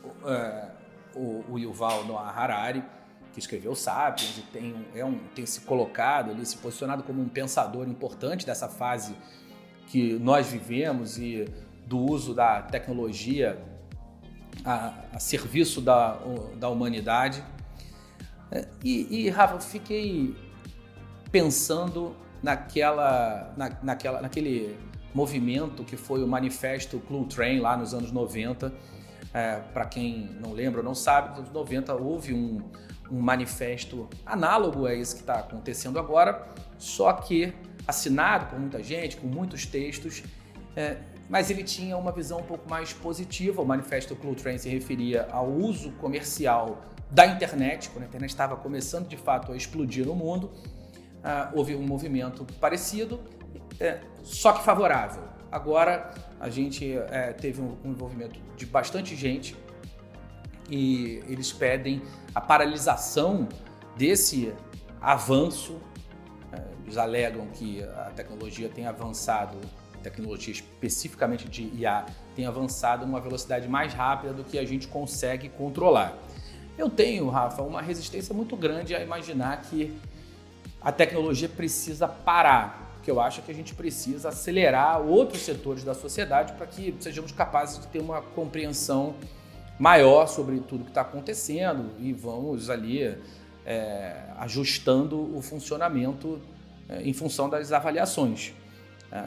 uh, 0.05 0.71
o, 1.15 1.45
o 1.53 1.59
Yuval 1.59 2.05
Noah 2.05 2.31
Harari, 2.31 2.83
que 3.33 3.39
escreveu 3.39 3.75
Sapiens 3.75 4.39
e 4.39 4.43
tem, 4.43 4.87
é 4.95 5.05
um, 5.05 5.19
tem 5.35 5.47
se 5.47 5.61
colocado 5.61 6.31
ali, 6.31 6.45
se 6.45 6.57
posicionado 6.57 7.03
como 7.03 7.23
um 7.23 7.29
pensador 7.29 7.89
importante 7.89 8.45
dessa 8.45 8.69
fase 8.69 9.15
que 9.87 10.15
nós 10.15 10.49
vivemos 10.49 11.19
e 11.19 11.45
do 11.87 11.99
uso 11.99 12.35
da 12.35 12.63
tecnologia 12.63 13.61
a, 14.65 14.95
a 15.13 15.19
serviço 15.19 15.81
da, 15.81 16.19
da 16.57 16.69
humanidade. 16.69 17.43
É, 18.51 18.67
e, 18.83 19.27
e 19.27 19.31
Rafa, 19.31 19.61
fiquei 19.61 20.35
pensando 21.31 22.17
naquela, 22.43 23.53
na, 23.57 23.71
naquela, 23.83 24.21
naquele 24.21 24.77
movimento 25.15 25.85
que 25.85 25.97
foi 25.97 26.23
o 26.23 26.27
manifesto 26.27 26.99
Clue 27.01 27.27
Train 27.27 27.61
lá 27.61 27.77
nos 27.77 27.93
anos 27.95 28.13
90. 28.13 28.73
É, 29.33 29.57
Para 29.73 29.85
quem 29.85 30.31
não 30.41 30.53
lembra 30.53 30.81
ou 30.81 30.85
não 30.85 30.95
sabe, 30.95 31.31
nos 31.31 31.39
anos 31.39 31.53
90 31.53 31.95
houve 31.95 32.35
um, 32.35 32.63
um 33.11 33.21
manifesto 33.21 34.09
análogo 34.25 34.87
a 34.87 34.95
esse 34.95 35.15
que 35.15 35.21
está 35.21 35.41
acontecendo 35.41 35.99
agora, 35.99 36.49
só 36.79 37.13
que 37.13 37.53
assinado 37.87 38.47
por 38.47 38.59
muita 38.59 38.83
gente, 38.83 39.17
com 39.17 39.27
muitos 39.27 39.67
textos, 39.67 40.23
é, 40.77 40.99
mas 41.29 41.51
ele 41.51 41.63
tinha 41.63 41.97
uma 41.97 42.11
visão 42.11 42.41
um 42.41 42.45
pouco 42.45 42.69
mais 42.69 42.93
positiva. 42.93 43.63
O 43.63 43.65
manifesto 43.65 44.17
Clue 44.17 44.35
Train 44.35 44.59
se 44.59 44.69
referia 44.69 45.29
ao 45.31 45.49
uso 45.49 45.93
comercial 45.93 46.83
da 47.11 47.27
internet, 47.27 47.91
quando 47.91 48.05
a 48.05 48.07
internet 48.07 48.31
estava 48.31 48.57
começando 48.57 49.09
de 49.09 49.17
fato 49.17 49.53
a 49.53 49.57
explodir 49.57 50.07
no 50.07 50.15
mundo. 50.15 50.51
Uh, 51.21 51.59
houve 51.59 51.77
um 51.77 51.83
movimento 51.83 52.47
parecido, 52.59 53.21
é, 53.79 54.01
só 54.23 54.53
que 54.53 54.65
favorável. 54.65 55.23
Agora 55.53 56.15
a 56.39 56.49
gente 56.49 56.97
é, 57.11 57.33
teve 57.33 57.61
um, 57.61 57.77
um 57.85 57.91
envolvimento 57.91 58.41
de 58.57 58.65
bastante 58.65 59.15
gente 59.15 59.57
e 60.71 61.23
eles 61.29 61.53
pedem 61.53 62.03
a 62.35 62.41
paralisação 62.41 63.49
desse 63.97 64.55
avanço. 65.01 65.79
É, 66.53 66.63
eles 66.85 66.97
alegam 66.97 67.47
que 67.49 67.83
a 67.83 68.13
tecnologia 68.15 68.69
tem 68.69 68.87
avançado 68.87 69.59
tecnologia 70.01 70.53
especificamente 70.53 71.49
de 71.49 71.63
IA 71.77 72.07
tem 72.35 72.47
avançado 72.47 73.07
numa 73.07 73.21
velocidade 73.21 73.69
mais 73.69 73.93
rápida 73.93 74.33
do 74.33 74.45
que 74.45 74.59
a 74.59 74.65
gente 74.65 74.89
consegue 74.89 75.49
controlar. 75.49 76.17
Eu 76.77 76.89
tenho, 76.89 77.29
Rafa, 77.29 77.63
uma 77.63 77.83
resistência 77.83 78.35
muito 78.35 78.57
grande 78.57 78.95
a 78.95 79.03
imaginar 79.03 79.61
que 79.63 79.95
a 80.81 80.91
tecnologia 80.91 81.49
precisa 81.49 82.09
parar, 82.09 82.93
porque 82.95 83.11
eu 83.11 83.21
acho 83.21 83.43
que 83.43 83.51
a 83.51 83.55
gente 83.55 83.75
precisa 83.75 84.31
acelerar 84.31 85.01
outros 85.01 85.43
setores 85.43 85.85
da 85.85 85.95
sociedade 85.95 86.53
para 86.55 86.67
que 86.67 86.95
sejamos 87.01 87.33
capazes 87.33 87.79
de 87.81 87.87
ter 87.89 88.01
uma 88.01 88.23
compreensão 88.23 89.15
maior 89.79 90.27
sobre 90.27 90.59
tudo 90.61 90.85
que 90.85 90.91
está 90.91 91.03
acontecendo 91.03 91.91
e 91.99 92.13
vamos 92.13 92.69
ali 92.69 93.17
é, 93.65 94.25
ajustando 94.39 95.37
o 95.37 95.41
funcionamento 95.41 96.41
é, 96.89 97.03
em 97.03 97.13
função 97.13 97.49
das 97.49 97.73
avaliações. 97.73 98.53
É, 99.11 99.25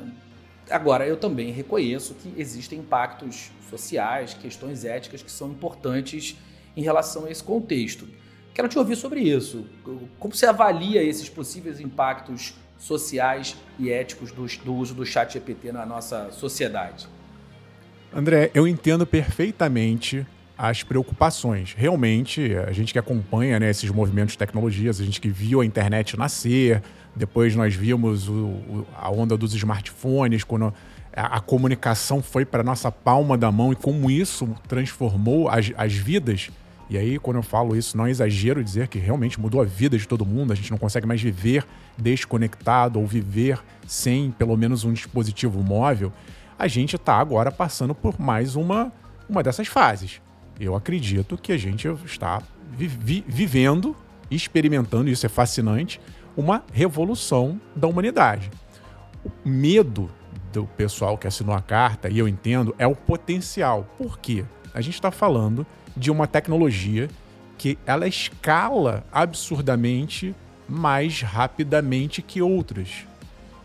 Agora, 0.70 1.06
eu 1.06 1.18
também 1.18 1.52
reconheço 1.52 2.14
que 2.16 2.34
existem 2.38 2.80
impactos 2.80 3.52
sociais, 3.70 4.34
questões 4.34 4.86
éticas 4.86 5.22
que 5.22 5.32
são 5.32 5.50
importantes 5.50 6.38
em 6.76 6.82
relação 6.82 7.26
a 7.26 7.32
esse 7.32 7.44
contexto. 7.44 8.08
Quero 8.54 8.68
te 8.68 8.78
ouvir 8.78 8.96
sobre 8.96 9.22
isso. 9.22 9.66
Como 10.20 10.34
você 10.34 10.46
avalia 10.46 11.04
esses 11.04 11.28
possíveis 11.28 11.80
impactos 11.80 12.54
sociais 12.78 13.56
e 13.80 13.92
éticos 13.92 14.32
do, 14.32 14.46
do 14.64 14.76
uso 14.76 14.94
do 14.94 15.06
chat 15.06 15.34
GPT 15.34 15.72
na 15.72 15.86
nossa 15.86 16.32
sociedade? 16.32 17.08
André, 18.14 18.52
eu 18.54 18.68
entendo 18.68 19.08
perfeitamente 19.08 20.26
as 20.56 20.84
preocupações. 20.84 21.74
Realmente, 21.76 22.54
a 22.56 22.72
gente 22.72 22.94
que 22.94 23.00
acompanha 23.00 23.60
né, 23.60 23.72
esses 23.72 23.90
movimentos 23.90 24.34
de 24.34 24.38
tecnologias, 24.38 25.02
a 25.02 25.04
gente 25.04 25.20
que 25.20 25.30
viu 25.30 25.62
a 25.62 25.66
internet 25.66 26.16
nascer, 26.16 26.84
depois 27.16 27.56
nós 27.56 27.74
vimos 27.74 28.30
o, 28.30 28.34
o, 28.34 28.88
a 28.96 29.10
onda 29.10 29.36
dos 29.36 29.56
smartphones, 29.56 30.44
quando 30.44 30.72
a, 31.16 31.38
a 31.38 31.40
comunicação 31.40 32.22
foi 32.22 32.46
para 32.46 32.64
nossa 32.64 32.92
palma 32.92 33.36
da 33.36 33.52
mão 33.52 33.72
e 33.72 33.76
como 33.76 34.12
isso 34.12 34.48
transformou 34.68 35.50
as, 35.50 35.72
as 35.76 35.94
vidas. 35.94 36.52
E 36.94 36.98
aí, 36.98 37.18
quando 37.18 37.38
eu 37.38 37.42
falo 37.42 37.76
isso, 37.76 37.98
não 37.98 38.06
é 38.06 38.12
exagero 38.12 38.64
dizer 38.64 38.88
que 38.88 39.00
realmente 39.00 39.42
mudou 39.42 39.60
a 39.60 39.66
vida 39.66 39.98
de 39.98 40.08
todo 40.08 40.24
mundo. 40.24 40.54
A 40.54 40.56
gente 40.56 40.70
não 40.70 40.78
consegue 40.78 41.08
mais 41.08 41.20
viver 41.20 41.66
desconectado 41.98 43.00
ou 43.00 43.08
viver 43.08 43.60
sem 43.88 44.30
pelo 44.30 44.56
menos 44.56 44.84
um 44.84 44.94
dispositivo 44.94 45.64
móvel. 45.64 46.14
A 46.58 46.68
gente 46.68 46.96
está 46.96 47.16
agora 47.16 47.52
passando 47.52 47.96
por 47.96 48.22
mais 48.22 48.56
uma, 48.56 48.94
uma 49.28 49.42
dessas 49.42 49.68
fases. 49.68 50.22
Eu 50.60 50.76
acredito 50.76 51.36
que 51.36 51.52
a 51.52 51.58
gente 51.58 51.88
está 52.06 52.44
vi 52.70 52.86
vi 52.86 53.26
vivendo, 53.28 53.96
experimentando, 54.30 55.10
isso 55.10 55.26
é 55.26 55.30
fascinante, 55.30 56.00
uma 56.38 56.64
revolução 56.72 57.60
da 57.76 57.88
humanidade. 57.88 58.52
O 59.26 59.32
medo 59.50 60.12
do 60.54 60.68
pessoal 60.78 61.18
que 61.18 61.26
assinou 61.26 61.56
a 61.56 61.62
carta, 61.62 62.08
e 62.08 62.20
eu 62.20 62.28
entendo, 62.28 62.76
é 62.78 62.86
o 62.86 62.96
potencial. 62.96 63.84
Por 63.98 64.20
quê? 64.20 64.46
A 64.76 64.80
gente 64.80 64.94
está 64.94 65.10
falando 65.10 65.66
de 65.96 66.12
uma 66.12 66.28
tecnologia 66.28 67.10
que 67.58 67.78
ela 67.86 68.08
escala 68.08 69.06
absurdamente 69.12 70.36
mais 70.68 71.22
rapidamente 71.22 72.22
que 72.22 72.42
outras. 72.42 73.06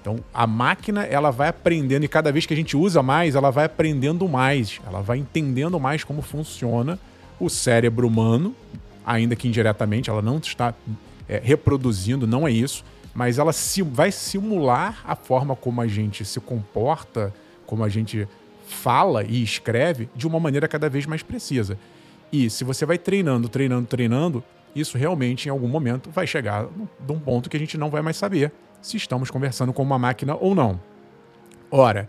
Então, 0.01 0.21
a 0.33 0.47
máquina 0.47 1.03
ela 1.05 1.31
vai 1.31 1.49
aprendendo 1.49 2.05
e 2.05 2.09
cada 2.09 2.31
vez 2.31 2.47
que 2.47 2.55
a 2.55 2.57
gente 2.57 2.77
usa 2.77 3.03
mais, 3.03 3.35
ela 3.35 3.51
vai 3.51 3.64
aprendendo 3.64 4.29
mais, 4.29 4.81
ela 4.87 5.01
vai 5.01 5.19
entendendo 5.19 5.79
mais 5.81 6.05
como 6.05 6.23
funciona 6.23 6.99
o 7.41 7.49
cérebro 7.49 8.07
humano, 8.07 8.55
ainda 9.05 9.37
que 9.37 9.49
indiretamente 9.49 10.11
ela 10.11 10.23
não 10.23 10.38
está 10.38 10.75
é, 11.29 11.41
reproduzindo, 11.43 12.27
não 12.27 12.47
é 12.47 12.51
isso, 12.51 12.85
mas 13.14 13.38
ela 13.38 13.53
se, 13.53 13.83
vai 13.83 14.12
simular 14.12 15.03
a 15.05 15.17
forma 15.17 15.57
como 15.57 15.81
a 15.81 15.87
gente 15.87 16.25
se 16.25 16.41
comporta, 16.41 17.35
como 17.67 17.85
a 17.85 17.88
gente 17.88 18.29
fala 18.67 19.25
e 19.25 19.43
escreve 19.43 20.09
de 20.14 20.27
uma 20.27 20.38
maneira 20.38 20.69
cada 20.69 20.88
vez 20.88 21.07
mais 21.07 21.23
precisa. 21.23 21.79
E 22.33 22.51
se 22.51 22.64
você 22.64 22.85
vai 22.85 22.99
treinando, 22.99 23.49
treinando, 23.49 23.87
treinando, 23.87 24.45
isso 24.75 24.99
realmente 24.99 25.47
em 25.47 25.51
algum 25.51 25.69
momento 25.69 26.11
vai 26.11 26.27
chegar 26.27 26.67
de 27.01 27.12
um 27.12 27.19
ponto 27.19 27.49
que 27.49 27.57
a 27.57 27.61
gente 27.61 27.77
não 27.79 27.91
vai 27.91 28.03
mais 28.03 28.17
saber 28.17 28.53
se 28.81 28.97
estamos 28.97 29.31
conversando 29.31 29.73
com 29.73 29.83
uma 29.83 29.99
máquina 29.99 30.37
ou 30.37 30.55
não. 30.55 30.81
Ora, 31.71 32.09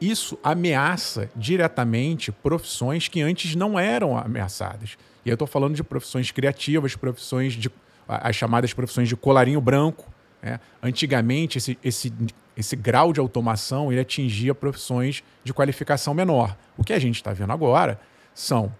isso 0.00 0.38
ameaça 0.42 1.30
diretamente 1.34 2.30
profissões 2.30 3.08
que 3.08 3.22
antes 3.22 3.54
não 3.54 3.78
eram 3.78 4.16
ameaçadas. 4.16 4.98
E 5.24 5.28
eu 5.28 5.34
estou 5.34 5.46
falando 5.46 5.74
de 5.74 5.82
profissões 5.82 6.30
criativas, 6.30 6.94
profissões 6.94 7.54
de 7.54 7.70
as 8.08 8.36
chamadas 8.36 8.72
profissões 8.72 9.08
de 9.08 9.16
colarinho 9.16 9.60
branco. 9.60 10.06
Né? 10.40 10.60
Antigamente, 10.82 11.58
esse, 11.58 11.78
esse, 11.82 12.12
esse 12.56 12.76
grau 12.76 13.12
de 13.12 13.18
automação 13.18 13.90
ele 13.90 14.00
atingia 14.00 14.54
profissões 14.54 15.24
de 15.42 15.52
qualificação 15.52 16.14
menor. 16.14 16.56
O 16.76 16.84
que 16.84 16.92
a 16.92 16.98
gente 16.98 17.16
está 17.16 17.32
vendo 17.32 17.52
agora 17.52 17.98
são 18.34 18.72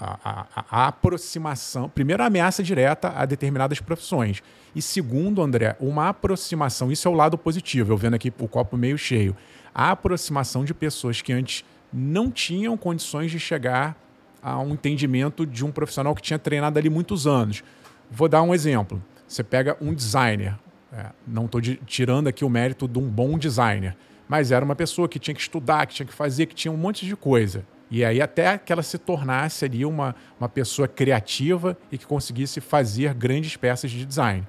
a, 0.00 0.46
a, 0.54 0.64
a, 0.70 0.86
aproximação, 0.88 1.88
primeiro, 1.88 2.22
a 2.22 2.26
ameaça 2.26 2.62
direta 2.62 3.12
a 3.14 3.26
determinadas 3.26 3.80
profissões. 3.80 4.42
E 4.74 4.80
segundo, 4.80 5.42
André, 5.42 5.76
uma 5.78 6.08
aproximação, 6.08 6.90
isso 6.90 7.06
é 7.06 7.10
o 7.10 7.14
lado 7.14 7.36
positivo, 7.36 7.92
eu 7.92 7.96
vendo 7.96 8.14
aqui 8.14 8.32
o 8.38 8.48
copo 8.48 8.76
meio 8.76 8.96
cheio, 8.96 9.36
a 9.74 9.90
aproximação 9.90 10.64
de 10.64 10.72
pessoas 10.72 11.20
que 11.20 11.32
antes 11.32 11.64
não 11.92 12.30
tinham 12.30 12.76
condições 12.76 13.30
de 13.30 13.38
chegar 13.38 13.96
a 14.42 14.58
um 14.58 14.72
entendimento 14.72 15.44
de 15.44 15.64
um 15.64 15.70
profissional 15.70 16.14
que 16.14 16.22
tinha 16.22 16.38
treinado 16.38 16.78
ali 16.78 16.88
muitos 16.88 17.26
anos. 17.26 17.62
Vou 18.10 18.28
dar 18.28 18.42
um 18.42 18.54
exemplo. 18.54 19.02
Você 19.28 19.44
pega 19.44 19.76
um 19.80 19.92
designer, 19.92 20.58
é, 20.92 21.06
não 21.26 21.44
estou 21.44 21.60
tirando 21.60 22.28
aqui 22.28 22.44
o 22.44 22.48
mérito 22.48 22.88
de 22.88 22.98
um 22.98 23.08
bom 23.08 23.38
designer, 23.38 23.96
mas 24.26 24.50
era 24.50 24.64
uma 24.64 24.74
pessoa 24.74 25.08
que 25.08 25.18
tinha 25.18 25.34
que 25.34 25.40
estudar, 25.40 25.86
que 25.86 25.94
tinha 25.94 26.06
que 26.06 26.14
fazer, 26.14 26.46
que 26.46 26.54
tinha 26.54 26.72
um 26.72 26.76
monte 26.76 27.04
de 27.04 27.14
coisa. 27.14 27.64
E 27.90 28.04
aí 28.04 28.22
até 28.22 28.56
que 28.56 28.72
ela 28.72 28.82
se 28.82 28.96
tornasse 28.98 29.64
ali 29.64 29.84
uma, 29.84 30.14
uma 30.38 30.48
pessoa 30.48 30.86
criativa 30.86 31.76
e 31.90 31.98
que 31.98 32.06
conseguisse 32.06 32.60
fazer 32.60 33.12
grandes 33.14 33.56
peças 33.56 33.90
de 33.90 34.06
design. 34.06 34.46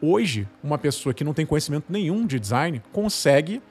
Hoje, 0.00 0.48
uma 0.62 0.76
pessoa 0.76 1.14
que 1.14 1.24
não 1.24 1.32
tem 1.32 1.46
conhecimento 1.46 1.86
nenhum 1.88 2.26
de 2.26 2.38
design 2.38 2.82
consegue 2.92 3.62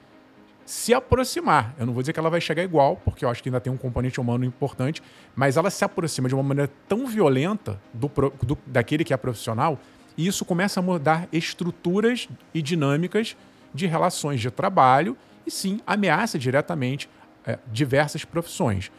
se 0.64 0.94
aproximar. 0.94 1.74
Eu 1.78 1.86
não 1.86 1.92
vou 1.92 2.02
dizer 2.02 2.12
que 2.12 2.18
ela 2.18 2.30
vai 2.30 2.40
chegar 2.40 2.62
igual, 2.62 2.96
porque 2.96 3.24
eu 3.24 3.28
acho 3.28 3.42
que 3.42 3.48
ainda 3.48 3.60
tem 3.60 3.72
um 3.72 3.76
componente 3.76 4.20
humano 4.20 4.44
importante, 4.44 5.02
mas 5.36 5.56
ela 5.56 5.70
se 5.70 5.84
aproxima 5.84 6.28
de 6.28 6.34
uma 6.34 6.42
maneira 6.42 6.70
tão 6.88 7.06
violenta 7.06 7.80
do, 7.92 8.10
do, 8.42 8.58
daquele 8.66 9.04
que 9.04 9.12
é 9.12 9.16
profissional, 9.16 9.78
e 10.16 10.26
isso 10.26 10.44
começa 10.44 10.80
a 10.80 10.82
mudar 10.82 11.28
estruturas 11.32 12.28
e 12.54 12.62
dinâmicas 12.62 13.36
de 13.74 13.86
relações 13.86 14.40
de 14.40 14.50
trabalho 14.50 15.16
e 15.46 15.50
sim 15.50 15.80
ameaça 15.86 16.38
diretamente 16.38 17.08
é, 17.46 17.58
diversas 17.70 18.24
profissões. 18.24 18.90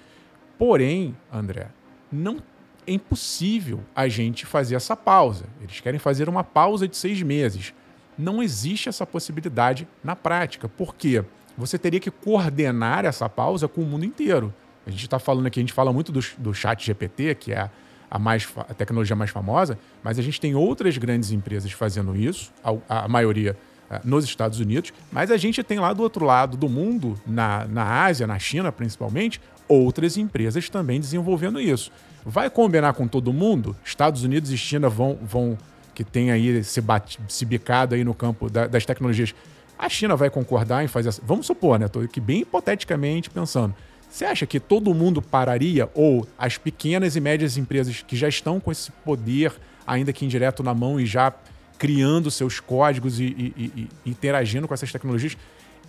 Porém, 0.57 1.15
André, 1.31 1.67
não 2.11 2.37
é 2.85 2.91
impossível 2.91 3.81
a 3.95 4.07
gente 4.07 4.45
fazer 4.45 4.75
essa 4.75 4.95
pausa. 4.95 5.45
Eles 5.61 5.79
querem 5.79 5.99
fazer 5.99 6.27
uma 6.29 6.43
pausa 6.43 6.87
de 6.87 6.97
seis 6.97 7.21
meses. 7.21 7.73
Não 8.17 8.43
existe 8.43 8.89
essa 8.89 9.05
possibilidade 9.05 9.87
na 10.03 10.15
prática. 10.15 10.67
Por 10.69 10.95
quê? 10.95 11.23
você 11.57 11.77
teria 11.77 11.99
que 11.99 12.11
coordenar 12.11 13.05
essa 13.05 13.29
pausa 13.29 13.67
com 13.67 13.81
o 13.81 13.85
mundo 13.85 14.05
inteiro. 14.05 14.53
A 14.85 14.89
gente 14.89 15.05
está 15.05 15.19
falando 15.19 15.45
aqui, 15.45 15.59
a 15.59 15.63
gente 15.63 15.73
fala 15.73 15.93
muito 15.93 16.11
do, 16.11 16.19
do 16.37 16.53
chat 16.53 16.85
GPT, 16.85 17.35
que 17.35 17.53
é 17.53 17.69
a, 18.09 18.19
mais, 18.19 18.47
a 18.57 18.73
tecnologia 18.73 19.15
mais 19.15 19.31
famosa, 19.31 19.77
mas 20.03 20.19
a 20.19 20.21
gente 20.21 20.41
tem 20.41 20.55
outras 20.55 20.97
grandes 20.97 21.31
empresas 21.31 21.71
fazendo 21.71 22.15
isso, 22.15 22.51
a, 22.63 23.05
a 23.05 23.07
maioria 23.07 23.55
uh, 23.89 23.99
nos 24.03 24.25
Estados 24.25 24.59
Unidos, 24.59 24.91
mas 25.11 25.31
a 25.31 25.37
gente 25.37 25.63
tem 25.63 25.79
lá 25.79 25.93
do 25.93 26.03
outro 26.03 26.25
lado 26.25 26.57
do 26.57 26.67
mundo, 26.67 27.19
na, 27.25 27.65
na 27.65 28.03
Ásia, 28.03 28.27
na 28.27 28.37
China 28.39 28.71
principalmente, 28.71 29.39
outras 29.73 30.17
empresas 30.17 30.69
também 30.69 30.99
desenvolvendo 30.99 31.59
isso. 31.59 31.91
Vai 32.25 32.49
combinar 32.49 32.93
com 32.93 33.07
todo 33.07 33.33
mundo? 33.33 33.75
Estados 33.83 34.23
Unidos 34.23 34.51
e 34.51 34.57
China 34.57 34.89
vão, 34.89 35.17
vão 35.21 35.57
que 35.93 36.03
tem 36.03 36.31
aí 36.31 36.63
se, 36.63 36.81
bate, 36.81 37.19
se 37.27 37.45
bicado 37.45 37.95
aí 37.95 38.03
no 38.03 38.13
campo 38.13 38.49
da, 38.49 38.67
das 38.67 38.85
tecnologias. 38.85 39.33
A 39.77 39.89
China 39.89 40.15
vai 40.15 40.29
concordar 40.29 40.83
em 40.83 40.87
fazer. 40.87 41.13
Vamos 41.23 41.45
supor, 41.45 41.79
né? 41.79 41.87
Estou 41.87 42.03
aqui 42.03 42.19
bem 42.19 42.41
hipoteticamente 42.41 43.29
pensando. 43.29 43.75
Você 44.09 44.25
acha 44.25 44.45
que 44.45 44.59
todo 44.59 44.93
mundo 44.93 45.21
pararia 45.21 45.89
ou 45.95 46.27
as 46.37 46.57
pequenas 46.57 47.15
e 47.15 47.19
médias 47.19 47.57
empresas 47.57 48.03
que 48.07 48.15
já 48.15 48.27
estão 48.27 48.59
com 48.59 48.71
esse 48.71 48.91
poder, 49.03 49.51
ainda 49.87 50.13
que 50.13 50.23
indireto 50.23 50.61
na 50.61 50.73
mão 50.73 50.99
e 50.99 51.05
já 51.05 51.33
criando 51.79 52.29
seus 52.29 52.59
códigos 52.59 53.19
e, 53.19 53.23
e, 53.25 53.89
e 54.05 54.09
interagindo 54.09 54.67
com 54.67 54.73
essas 54.73 54.91
tecnologias, 54.91 55.35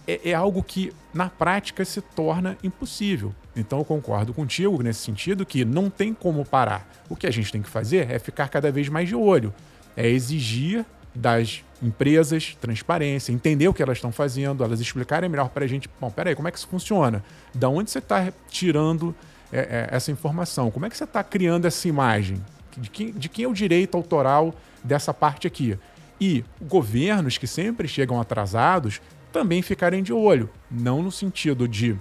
é, 0.06 0.30
é, 0.30 0.34
algo 0.34 0.62
que 0.62 0.92
na 1.12 1.28
prática 1.28 1.84
se 1.84 2.00
torna 2.00 2.56
impossível. 2.62 3.34
Então 3.56 3.78
eu 3.78 3.84
concordo 3.84 4.34
contigo 4.34 4.82
nesse 4.82 5.00
sentido 5.00 5.46
que 5.46 5.64
não 5.64 5.88
tem 5.88 6.12
como 6.12 6.44
parar. 6.44 6.88
O 7.08 7.16
que 7.16 7.26
a 7.26 7.30
gente 7.30 7.50
tem 7.50 7.62
que 7.62 7.68
fazer 7.68 8.10
é 8.10 8.18
ficar 8.18 8.48
cada 8.48 8.70
vez 8.70 8.88
mais 8.88 9.08
de 9.08 9.14
olho, 9.14 9.52
é 9.96 10.08
exigir 10.08 10.84
das 11.14 11.62
empresas 11.80 12.56
transparência, 12.60 13.30
entender 13.30 13.68
o 13.68 13.74
que 13.74 13.82
elas 13.82 13.98
estão 13.98 14.10
fazendo, 14.10 14.64
elas 14.64 14.80
explicarem 14.80 15.28
melhor 15.28 15.48
para 15.50 15.64
a 15.64 15.68
gente. 15.68 15.88
Bom, 16.00 16.10
peraí, 16.10 16.34
como 16.34 16.48
é 16.48 16.50
que 16.50 16.58
isso 16.58 16.66
funciona? 16.66 17.22
Da 17.54 17.68
onde 17.68 17.90
você 17.90 17.98
está 17.98 18.32
tirando 18.48 19.14
é, 19.52 19.58
é, 19.60 19.88
essa 19.90 20.10
informação? 20.10 20.70
Como 20.70 20.84
é 20.86 20.90
que 20.90 20.96
você 20.96 21.04
está 21.04 21.22
criando 21.22 21.66
essa 21.66 21.86
imagem? 21.86 22.44
De 22.76 22.90
quem, 22.90 23.12
de 23.12 23.28
quem 23.28 23.44
é 23.44 23.48
o 23.48 23.54
direito 23.54 23.96
autoral 23.96 24.52
dessa 24.82 25.14
parte 25.14 25.46
aqui? 25.46 25.78
E 26.20 26.44
governos 26.60 27.38
que 27.38 27.46
sempre 27.46 27.86
chegam 27.86 28.20
atrasados 28.20 29.00
também 29.34 29.62
ficarem 29.62 30.00
de 30.00 30.12
olho, 30.12 30.48
não 30.70 31.02
no 31.02 31.10
sentido 31.10 31.66
de 31.66 31.98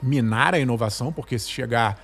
minar 0.00 0.54
a 0.54 0.58
inovação, 0.60 1.12
porque 1.12 1.36
se 1.36 1.50
chegar 1.50 2.00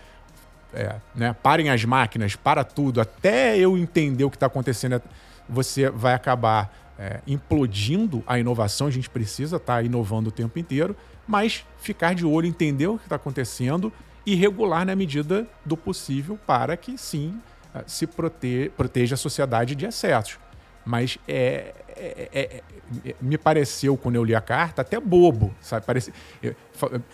é, 0.75 0.97
né, 1.15 1.33
parem 1.41 1.71
as 1.71 1.85
máquinas, 1.85 2.35
para 2.35 2.65
tudo, 2.65 3.01
até 3.01 3.57
eu 3.57 3.79
entender 3.79 4.25
o 4.25 4.31
que 4.31 4.35
está 4.35 4.47
acontecendo, 4.47 5.01
você 5.49 5.89
vai 5.89 6.15
acabar 6.15 6.93
é, 6.99 7.21
implodindo 7.29 8.25
a 8.27 8.41
inovação. 8.41 8.89
A 8.89 8.91
gente 8.91 9.09
precisa 9.09 9.57
estar 9.57 9.77
tá 9.77 9.83
inovando 9.83 10.31
o 10.31 10.33
tempo 10.33 10.59
inteiro, 10.59 10.97
mas 11.29 11.65
ficar 11.79 12.13
de 12.13 12.27
olho, 12.27 12.49
entender 12.49 12.89
o 12.89 12.99
que 12.99 13.05
está 13.05 13.15
acontecendo 13.15 13.93
e 14.27 14.35
regular 14.35 14.85
na 14.85 14.97
medida 14.97 15.47
do 15.65 15.77
possível 15.77 16.37
para 16.45 16.77
que 16.77 16.99
sim 16.99 17.41
é, 17.73 17.85
se 17.87 18.05
prote 18.05 18.73
proteja 18.77 19.15
a 19.15 19.19
sociedade 19.19 19.77
de 19.77 19.87
excessos. 19.87 20.41
Mas 20.85 21.19
é, 21.29 21.73
é, 21.89 22.29
é, 22.33 22.41
é, 22.41 22.63
me 23.21 23.39
pareceu, 23.39 23.97
quando 23.97 24.17
eu 24.17 24.25
li 24.25 24.35
a 24.35 24.41
carta, 24.41 24.83
até 24.83 24.99
bobo, 24.99 25.55
sabe? 25.61 25.87
Parece, 25.87 26.13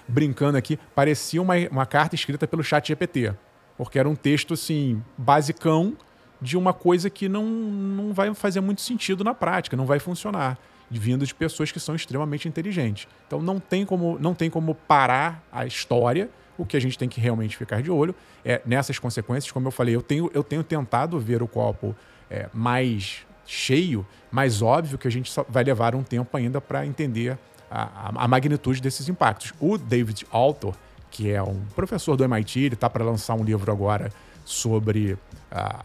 brincando 0.08 0.56
aqui, 0.56 0.78
parecia 0.94 1.40
uma, 1.40 1.54
uma 1.70 1.86
carta 1.86 2.14
escrita 2.14 2.46
pelo 2.46 2.62
chat 2.62 2.88
GPT. 2.88 3.34
Porque 3.76 3.98
era 3.98 4.08
um 4.08 4.14
texto, 4.14 4.54
assim, 4.54 5.02
basicão 5.18 5.96
de 6.40 6.56
uma 6.56 6.72
coisa 6.72 7.10
que 7.10 7.28
não, 7.28 7.44
não 7.44 8.12
vai 8.12 8.32
fazer 8.34 8.60
muito 8.60 8.80
sentido 8.80 9.22
na 9.22 9.34
prática, 9.34 9.76
não 9.76 9.86
vai 9.86 9.98
funcionar, 9.98 10.58
vindo 10.90 11.26
de 11.26 11.34
pessoas 11.34 11.70
que 11.72 11.80
são 11.80 11.94
extremamente 11.94 12.48
inteligentes. 12.48 13.06
Então 13.26 13.40
não 13.40 13.58
tem 13.58 13.84
como, 13.84 14.18
não 14.18 14.34
tem 14.34 14.50
como 14.50 14.74
parar 14.74 15.42
a 15.50 15.66
história. 15.66 16.28
O 16.58 16.64
que 16.64 16.76
a 16.76 16.80
gente 16.80 16.98
tem 16.98 17.08
que 17.08 17.20
realmente 17.20 17.54
ficar 17.56 17.82
de 17.82 17.90
olho 17.90 18.14
é 18.44 18.62
nessas 18.64 18.98
consequências, 18.98 19.52
como 19.52 19.68
eu 19.68 19.70
falei, 19.70 19.94
eu 19.94 20.02
tenho, 20.02 20.30
eu 20.32 20.42
tenho 20.42 20.64
tentado 20.64 21.18
ver 21.20 21.42
o 21.42 21.48
copo 21.48 21.94
é, 22.30 22.48
mais 22.52 23.25
cheio, 23.46 24.06
mais 24.30 24.60
óbvio 24.60 24.98
que 24.98 25.06
a 25.06 25.10
gente 25.10 25.32
vai 25.48 25.64
levar 25.64 25.94
um 25.94 26.02
tempo 26.02 26.36
ainda 26.36 26.60
para 26.60 26.84
entender 26.84 27.38
a, 27.70 28.24
a, 28.24 28.28
magnitude 28.28 28.80
desses 28.80 29.08
impactos. 29.08 29.52
O 29.60 29.78
David 29.78 30.26
Altor, 30.30 30.74
que 31.10 31.30
é 31.30 31.42
um 31.42 31.60
professor 31.74 32.16
do 32.16 32.24
MIT, 32.24 32.60
ele 32.60 32.74
está 32.74 32.90
para 32.90 33.04
lançar 33.04 33.34
um 33.34 33.44
livro 33.44 33.70
agora 33.70 34.12
sobre 34.44 35.12
uh, 35.12 35.84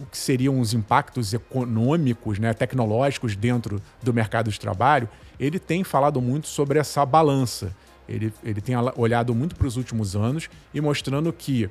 o 0.00 0.06
que 0.06 0.16
seriam 0.16 0.58
os 0.58 0.72
impactos 0.72 1.34
econômicos, 1.34 2.38
né, 2.38 2.54
tecnológicos 2.54 3.36
dentro 3.36 3.80
do 4.02 4.14
mercado 4.14 4.50
de 4.50 4.58
trabalho, 4.58 5.08
ele 5.38 5.58
tem 5.58 5.84
falado 5.84 6.20
muito 6.20 6.48
sobre 6.48 6.78
essa 6.78 7.04
balança. 7.04 7.74
Ele, 8.08 8.32
ele 8.42 8.60
tem 8.60 8.74
olhado 8.96 9.34
muito 9.34 9.54
para 9.54 9.66
os 9.66 9.76
últimos 9.76 10.16
anos 10.16 10.50
e 10.74 10.80
mostrando 10.80 11.32
que 11.32 11.70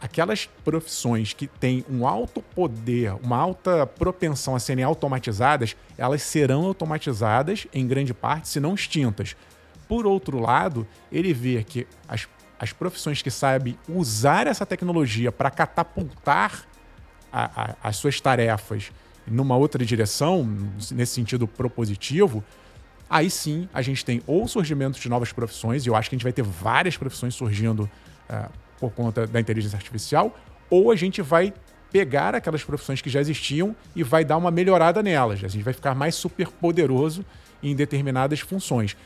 aquelas 0.00 0.46
profissões 0.64 1.32
que 1.32 1.46
têm 1.46 1.84
um 1.90 2.06
alto 2.06 2.42
poder, 2.42 3.14
uma 3.22 3.36
alta 3.36 3.86
propensão 3.86 4.54
a 4.54 4.60
serem 4.60 4.84
automatizadas, 4.84 5.74
elas 5.96 6.22
serão 6.22 6.64
automatizadas 6.66 7.66
em 7.72 7.86
grande 7.86 8.12
parte, 8.12 8.48
se 8.48 8.60
não 8.60 8.74
extintas. 8.74 9.34
Por 9.88 10.06
outro 10.06 10.38
lado, 10.38 10.86
ele 11.10 11.32
vê 11.32 11.62
que 11.64 11.86
as, 12.08 12.28
as 12.58 12.72
profissões 12.72 13.22
que 13.22 13.30
sabem 13.30 13.78
usar 13.88 14.46
essa 14.46 14.66
tecnologia 14.66 15.32
para 15.32 15.50
catapultar 15.50 16.66
a, 17.32 17.62
a, 17.62 17.76
as 17.82 17.96
suas 17.96 18.20
tarefas 18.20 18.90
numa 19.26 19.56
outra 19.56 19.84
direção, 19.84 20.44
nesse 20.92 21.14
sentido 21.14 21.48
propositivo, 21.48 22.44
aí 23.08 23.30
sim 23.30 23.68
a 23.72 23.82
gente 23.82 24.04
tem 24.04 24.22
ou 24.26 24.46
surgimento 24.46 25.00
de 25.00 25.08
novas 25.08 25.32
profissões, 25.32 25.84
e 25.84 25.88
eu 25.88 25.96
acho 25.96 26.08
que 26.08 26.14
a 26.14 26.18
gente 26.18 26.24
vai 26.24 26.32
ter 26.32 26.42
várias 26.42 26.96
profissões 26.96 27.34
surgindo 27.34 27.90
uh, 28.30 28.50
por 28.78 28.92
conta 28.92 29.26
da 29.26 29.40
inteligência 29.40 29.76
artificial, 29.76 30.36
ou 30.70 30.90
a 30.90 30.96
gente 30.96 31.22
vai 31.22 31.52
pegar 31.90 32.34
aquelas 32.34 32.64
profissões 32.64 33.00
que 33.00 33.08
já 33.08 33.20
existiam 33.20 33.74
e 33.94 34.02
vai 34.02 34.24
dar 34.24 34.36
uma 34.36 34.50
melhorada 34.50 35.02
nelas. 35.02 35.42
A 35.44 35.48
gente 35.48 35.62
vai 35.62 35.72
ficar 35.72 35.94
mais 35.94 36.14
super 36.14 36.48
poderoso 36.48 37.24
em 37.62 37.74
determinadas 37.74 38.40
funções. 38.40 38.96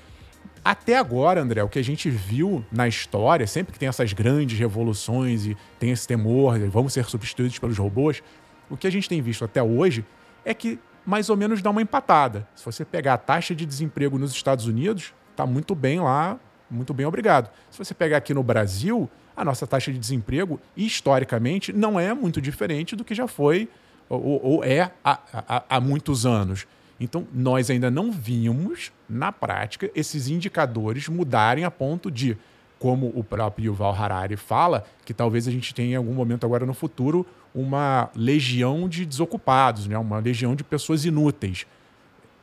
Até 0.64 0.96
agora, 0.96 1.40
André, 1.40 1.62
o 1.62 1.68
que 1.68 1.78
a 1.78 1.85
gente 1.85 2.11
viu 2.11 2.64
na 2.70 2.87
história, 2.87 3.46
sempre 3.46 3.72
que 3.72 3.78
tem 3.78 3.88
essas 3.88 4.12
grandes 4.12 4.59
revoluções 4.59 5.46
e 5.46 5.56
tem 5.78 5.90
esse 5.90 6.06
temor, 6.06 6.59
vamos 6.68 6.92
ser 6.92 7.04
substituídos 7.06 7.59
pelos 7.59 7.78
robôs, 7.78 8.22
o 8.68 8.76
que 8.76 8.87
a 8.87 8.90
gente 8.90 9.09
tem 9.09 9.22
visto 9.22 9.44
até 9.44 9.62
hoje 9.62 10.04
é 10.44 10.52
que 10.52 10.78
mais 11.04 11.30
ou 11.30 11.37
menos 11.37 11.62
dá 11.62 11.70
uma 11.70 11.80
empatada. 11.80 12.46
Se 12.54 12.64
você 12.64 12.85
pegar 12.85 13.14
a 13.14 13.18
taxa 13.18 13.54
de 13.54 13.64
desemprego 13.64 14.18
nos 14.18 14.33
Estados 14.33 14.66
Unidos, 14.66 15.14
está 15.30 15.46
muito 15.46 15.74
bem 15.74 15.98
lá, 15.98 16.38
muito 16.70 16.92
bem, 16.92 17.06
obrigado. 17.06 17.50
Se 17.70 17.78
você 17.78 17.94
pegar 17.94 18.18
aqui 18.18 18.35
no 18.35 18.42
Brasil, 18.42 19.11
a 19.40 19.44
nossa 19.44 19.66
taxa 19.66 19.92
de 19.92 19.98
desemprego, 19.98 20.61
historicamente, 20.76 21.72
não 21.72 21.98
é 21.98 22.12
muito 22.12 22.40
diferente 22.40 22.94
do 22.94 23.05
que 23.05 23.14
já 23.14 23.26
foi 23.26 23.68
ou, 24.09 24.44
ou 24.44 24.64
é 24.64 24.90
há, 25.05 25.18
há, 25.33 25.64
há 25.68 25.81
muitos 25.81 26.26
anos. 26.26 26.66
Então, 26.98 27.26
nós 27.33 27.70
ainda 27.70 27.90
não 27.90 28.12
vimos, 28.12 28.92
na 29.09 29.33
prática, 29.33 29.90
esses 29.94 30.29
indicadores 30.29 31.09
mudarem 31.09 31.64
a 31.64 31.70
ponto 31.70 32.11
de, 32.11 32.37
como 32.79 33.11
o 33.14 33.24
próprio 33.24 33.66
Yuval 33.66 33.94
Harari 33.94 34.37
fala, 34.37 34.85
que 35.07 35.14
talvez 35.14 35.48
a 35.48 35.50
gente 35.50 35.74
tenha 35.74 35.92
em 35.92 35.96
algum 35.96 36.12
momento 36.12 36.44
agora 36.44 36.66
no 36.66 36.74
futuro 36.74 37.26
uma 37.55 38.11
legião 38.14 38.87
de 38.87 39.07
desocupados, 39.07 39.87
né? 39.87 39.96
uma 39.96 40.18
legião 40.18 40.55
de 40.55 40.62
pessoas 40.62 41.07
inúteis. 41.07 41.66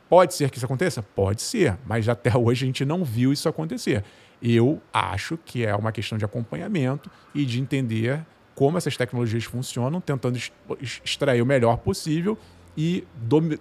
Pode 0.10 0.34
ser 0.34 0.50
que 0.50 0.58
isso 0.58 0.66
aconteça? 0.66 1.04
Pode 1.04 1.42
ser, 1.42 1.78
mas 1.86 2.10
até 2.10 2.36
hoje 2.38 2.66
a 2.66 2.68
gente 2.68 2.84
não 2.84 3.04
viu 3.04 3.32
isso 3.32 3.48
acontecer. 3.48 4.04
Eu 4.42 4.82
acho 4.94 5.38
que 5.38 5.66
é 5.66 5.76
uma 5.76 5.92
questão 5.92 6.18
de 6.18 6.26
acompanhamento 6.26 7.10
e 7.34 7.46
de 7.46 7.60
entender 7.60 8.26
como 8.54 8.78
essas 8.78 8.98
tecnologias 8.98 9.44
funcionam, 9.44 10.02
tentando 10.02 10.40
extrair 10.82 11.42
o 11.42 11.46
melhor 11.46 11.78
possível 11.78 12.38
e 12.76 13.08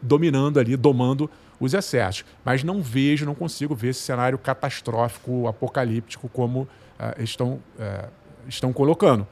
dominando 0.02 0.58
ali, 0.58 0.76
domando 0.76 1.30
os 1.58 1.74
excessos. 1.74 2.24
Mas 2.44 2.62
não 2.62 2.82
vejo, 2.82 3.24
não 3.24 3.34
consigo 3.34 3.74
ver 3.74 3.88
esse 3.88 4.00
cenário 4.00 4.38
catastrófico, 4.38 5.48
apocalíptico, 5.48 6.28
como 6.28 6.62
uh, 6.62 7.22
estão, 7.22 7.60
uh, 7.78 8.08
estão 8.48 8.72
colocando. 8.72 9.26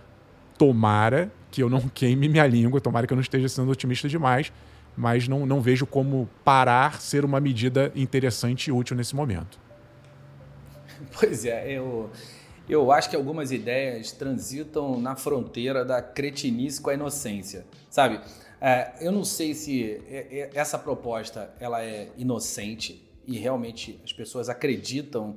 Tomara 0.59 1.31
que 1.51 1.63
eu 1.63 1.69
não 1.69 1.81
queime 1.93 2.29
minha 2.29 2.47
língua, 2.47 2.81
tomara 2.81 3.07
que 3.07 3.13
eu 3.13 3.17
não 3.17 3.23
esteja 3.23 3.49
sendo 3.49 3.71
otimista 3.71 4.09
demais, 4.09 4.53
mas 4.97 5.29
não, 5.29 5.45
não 5.45 5.61
vejo 5.61 5.87
como 5.87 6.29
parar 6.45 7.01
ser 7.01 7.25
uma 7.25 7.41
medida 7.41 7.93
interessante 7.95 8.69
e 8.69 8.73
útil 8.73 8.97
nesse 8.97 9.15
momento. 9.15 9.64
Pois 11.19 11.45
é, 11.45 11.71
eu, 11.71 12.11
eu 12.69 12.91
acho 12.91 13.09
que 13.09 13.17
algumas 13.17 13.53
ideias 13.53 14.11
transitam 14.11 14.99
na 14.99 15.15
fronteira 15.15 15.85
da 15.85 16.03
cretinice 16.03 16.81
com 16.81 16.91
a 16.91 16.95
inocência, 16.95 17.65
sabe? 17.89 18.21
É, 18.61 18.95
eu 19.01 19.13
não 19.13 19.25
sei 19.25 19.55
se 19.55 20.01
essa 20.55 20.79
proposta 20.79 21.55
ela 21.61 21.83
é 21.83 22.09
inocente 22.17 23.09
e 23.27 23.39
realmente 23.39 24.01
as 24.03 24.13
pessoas 24.13 24.49
acreditam 24.49 25.37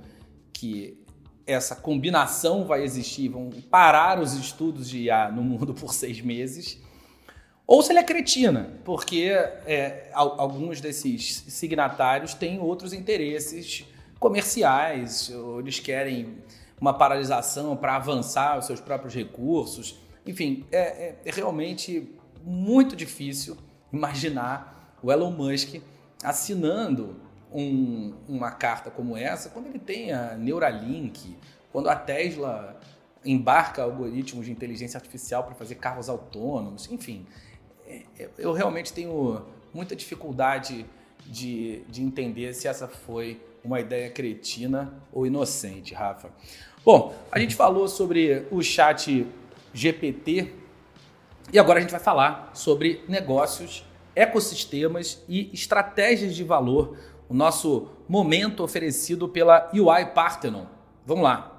que 0.51 1.03
essa 1.45 1.75
combinação 1.75 2.65
vai 2.65 2.83
existir, 2.83 3.29
vão 3.29 3.49
parar 3.69 4.19
os 4.19 4.33
estudos 4.33 4.89
de 4.89 5.03
IA 5.03 5.31
no 5.31 5.41
mundo 5.41 5.73
por 5.73 5.93
seis 5.93 6.19
meses, 6.19 6.81
ou 7.65 7.81
se 7.81 7.91
ela 7.91 7.99
é 7.99 8.03
cretina, 8.03 8.79
porque 8.83 9.29
é, 9.65 10.09
alguns 10.13 10.81
desses 10.81 11.43
signatários 11.47 12.33
têm 12.33 12.59
outros 12.59 12.93
interesses 12.93 13.85
comerciais, 14.19 15.31
eles 15.59 15.79
querem 15.79 16.37
uma 16.79 16.93
paralisação 16.93 17.75
para 17.75 17.95
avançar 17.95 18.57
os 18.57 18.65
seus 18.65 18.79
próprios 18.79 19.13
recursos. 19.13 19.99
Enfim, 20.25 20.65
é, 20.71 21.15
é 21.25 21.31
realmente 21.31 22.11
muito 22.43 22.95
difícil 22.95 23.57
imaginar 23.91 24.97
o 25.01 25.11
Elon 25.11 25.31
Musk 25.31 25.81
assinando 26.23 27.15
um, 27.51 28.13
uma 28.27 28.51
carta 28.51 28.89
como 28.89 29.15
essa 29.15 29.49
quando 29.49 29.67
ele 29.67 29.79
tem 29.79 30.11
a 30.11 30.35
Neuralink, 30.35 31.37
quando 31.71 31.89
a 31.89 31.95
Tesla 31.95 32.79
embarca 33.25 33.83
algoritmos 33.83 34.45
de 34.45 34.51
inteligência 34.51 34.97
artificial 34.97 35.43
para 35.43 35.55
fazer 35.55 35.75
carros 35.75 36.09
autônomos, 36.09 36.89
enfim. 36.91 37.25
É, 37.85 38.03
é, 38.19 38.29
eu 38.37 38.53
realmente 38.53 38.93
tenho 38.93 39.41
muita 39.73 39.95
dificuldade 39.95 40.85
de, 41.25 41.81
de 41.89 42.01
entender 42.01 42.53
se 42.53 42.67
essa 42.67 42.87
foi 42.87 43.41
uma 43.67 43.81
ideia 43.81 44.09
cretina 44.09 44.93
ou 45.11 45.27
inocente, 45.27 45.93
Rafa. 45.93 46.29
Bom, 46.85 47.13
a 47.29 47.37
gente 47.37 47.53
falou 47.53 47.87
sobre 47.87 48.47
o 48.49 48.63
chat 48.63 49.27
GPT 49.73 50.53
e 51.51 51.59
agora 51.59 51.79
a 51.79 51.81
gente 51.81 51.91
vai 51.91 51.99
falar 51.99 52.51
sobre 52.53 53.03
negócios, 53.09 53.85
ecossistemas 54.15 55.21
e 55.27 55.49
estratégias 55.53 56.33
de 56.33 56.45
valor. 56.45 56.97
O 57.29 57.33
nosso 57.33 57.89
momento 58.07 58.63
oferecido 58.63 59.27
pela 59.27 59.69
UI 59.73 60.05
Parthenon. 60.13 60.65
Vamos 61.05 61.25
lá. 61.25 61.53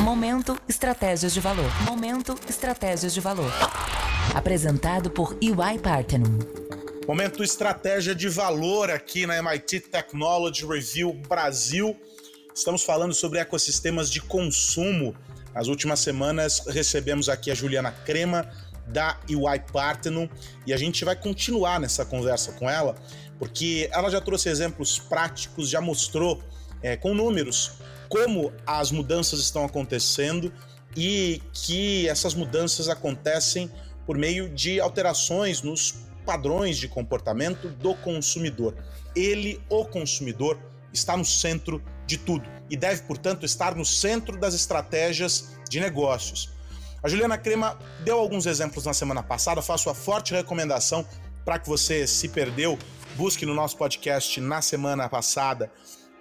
Momento 0.00 0.58
Estratégias 0.66 1.34
de 1.34 1.40
Valor. 1.40 1.70
Momento 1.86 2.34
Estratégias 2.48 3.12
de 3.12 3.20
Valor. 3.20 3.50
Apresentado 4.34 5.10
por 5.10 5.36
EY 5.40 5.78
Parthenon. 5.82 6.63
Momento 7.06 7.44
Estratégia 7.44 8.14
de 8.14 8.30
Valor 8.30 8.90
aqui 8.90 9.26
na 9.26 9.36
MIT 9.36 9.80
Technology 9.80 10.64
Review 10.64 11.12
Brasil. 11.28 11.94
Estamos 12.54 12.82
falando 12.82 13.12
sobre 13.12 13.38
ecossistemas 13.38 14.10
de 14.10 14.22
consumo. 14.22 15.14
Nas 15.54 15.68
últimas 15.68 16.00
semanas 16.00 16.62
recebemos 16.66 17.28
aqui 17.28 17.50
a 17.50 17.54
Juliana 17.54 17.92
Crema 17.92 18.48
da 18.86 19.20
EY 19.28 19.60
Parthenon 19.70 20.26
e 20.66 20.72
a 20.72 20.78
gente 20.78 21.04
vai 21.04 21.14
continuar 21.14 21.78
nessa 21.78 22.06
conversa 22.06 22.52
com 22.52 22.70
ela, 22.70 22.94
porque 23.38 23.86
ela 23.92 24.08
já 24.08 24.20
trouxe 24.20 24.48
exemplos 24.48 24.98
práticos, 24.98 25.68
já 25.68 25.82
mostrou 25.82 26.42
é, 26.82 26.96
com 26.96 27.12
números 27.12 27.72
como 28.08 28.50
as 28.66 28.90
mudanças 28.90 29.40
estão 29.40 29.62
acontecendo 29.62 30.50
e 30.96 31.42
que 31.52 32.08
essas 32.08 32.32
mudanças 32.32 32.88
acontecem 32.88 33.70
por 34.06 34.16
meio 34.16 34.48
de 34.48 34.80
alterações 34.80 35.60
nos 35.60 36.04
padrões 36.24 36.78
de 36.78 36.88
comportamento 36.88 37.68
do 37.68 37.94
consumidor. 37.96 38.74
Ele, 39.14 39.60
o 39.68 39.84
consumidor, 39.84 40.58
está 40.92 41.16
no 41.16 41.24
centro 41.24 41.82
de 42.06 42.16
tudo 42.16 42.48
e 42.70 42.76
deve, 42.76 43.02
portanto, 43.02 43.44
estar 43.44 43.74
no 43.74 43.84
centro 43.84 44.38
das 44.38 44.54
estratégias 44.54 45.50
de 45.68 45.80
negócios. 45.80 46.52
A 47.02 47.08
Juliana 47.08 47.36
Crema 47.36 47.78
deu 48.04 48.18
alguns 48.18 48.46
exemplos 48.46 48.86
na 48.86 48.94
semana 48.94 49.22
passada, 49.22 49.60
faço 49.60 49.90
a 49.90 49.94
forte 49.94 50.32
recomendação 50.32 51.06
para 51.44 51.58
que 51.58 51.68
você 51.68 52.06
se 52.06 52.28
perdeu, 52.28 52.78
busque 53.16 53.44
no 53.44 53.54
nosso 53.54 53.76
podcast 53.76 54.40
na 54.40 54.62
semana 54.62 55.08
passada 55.08 55.70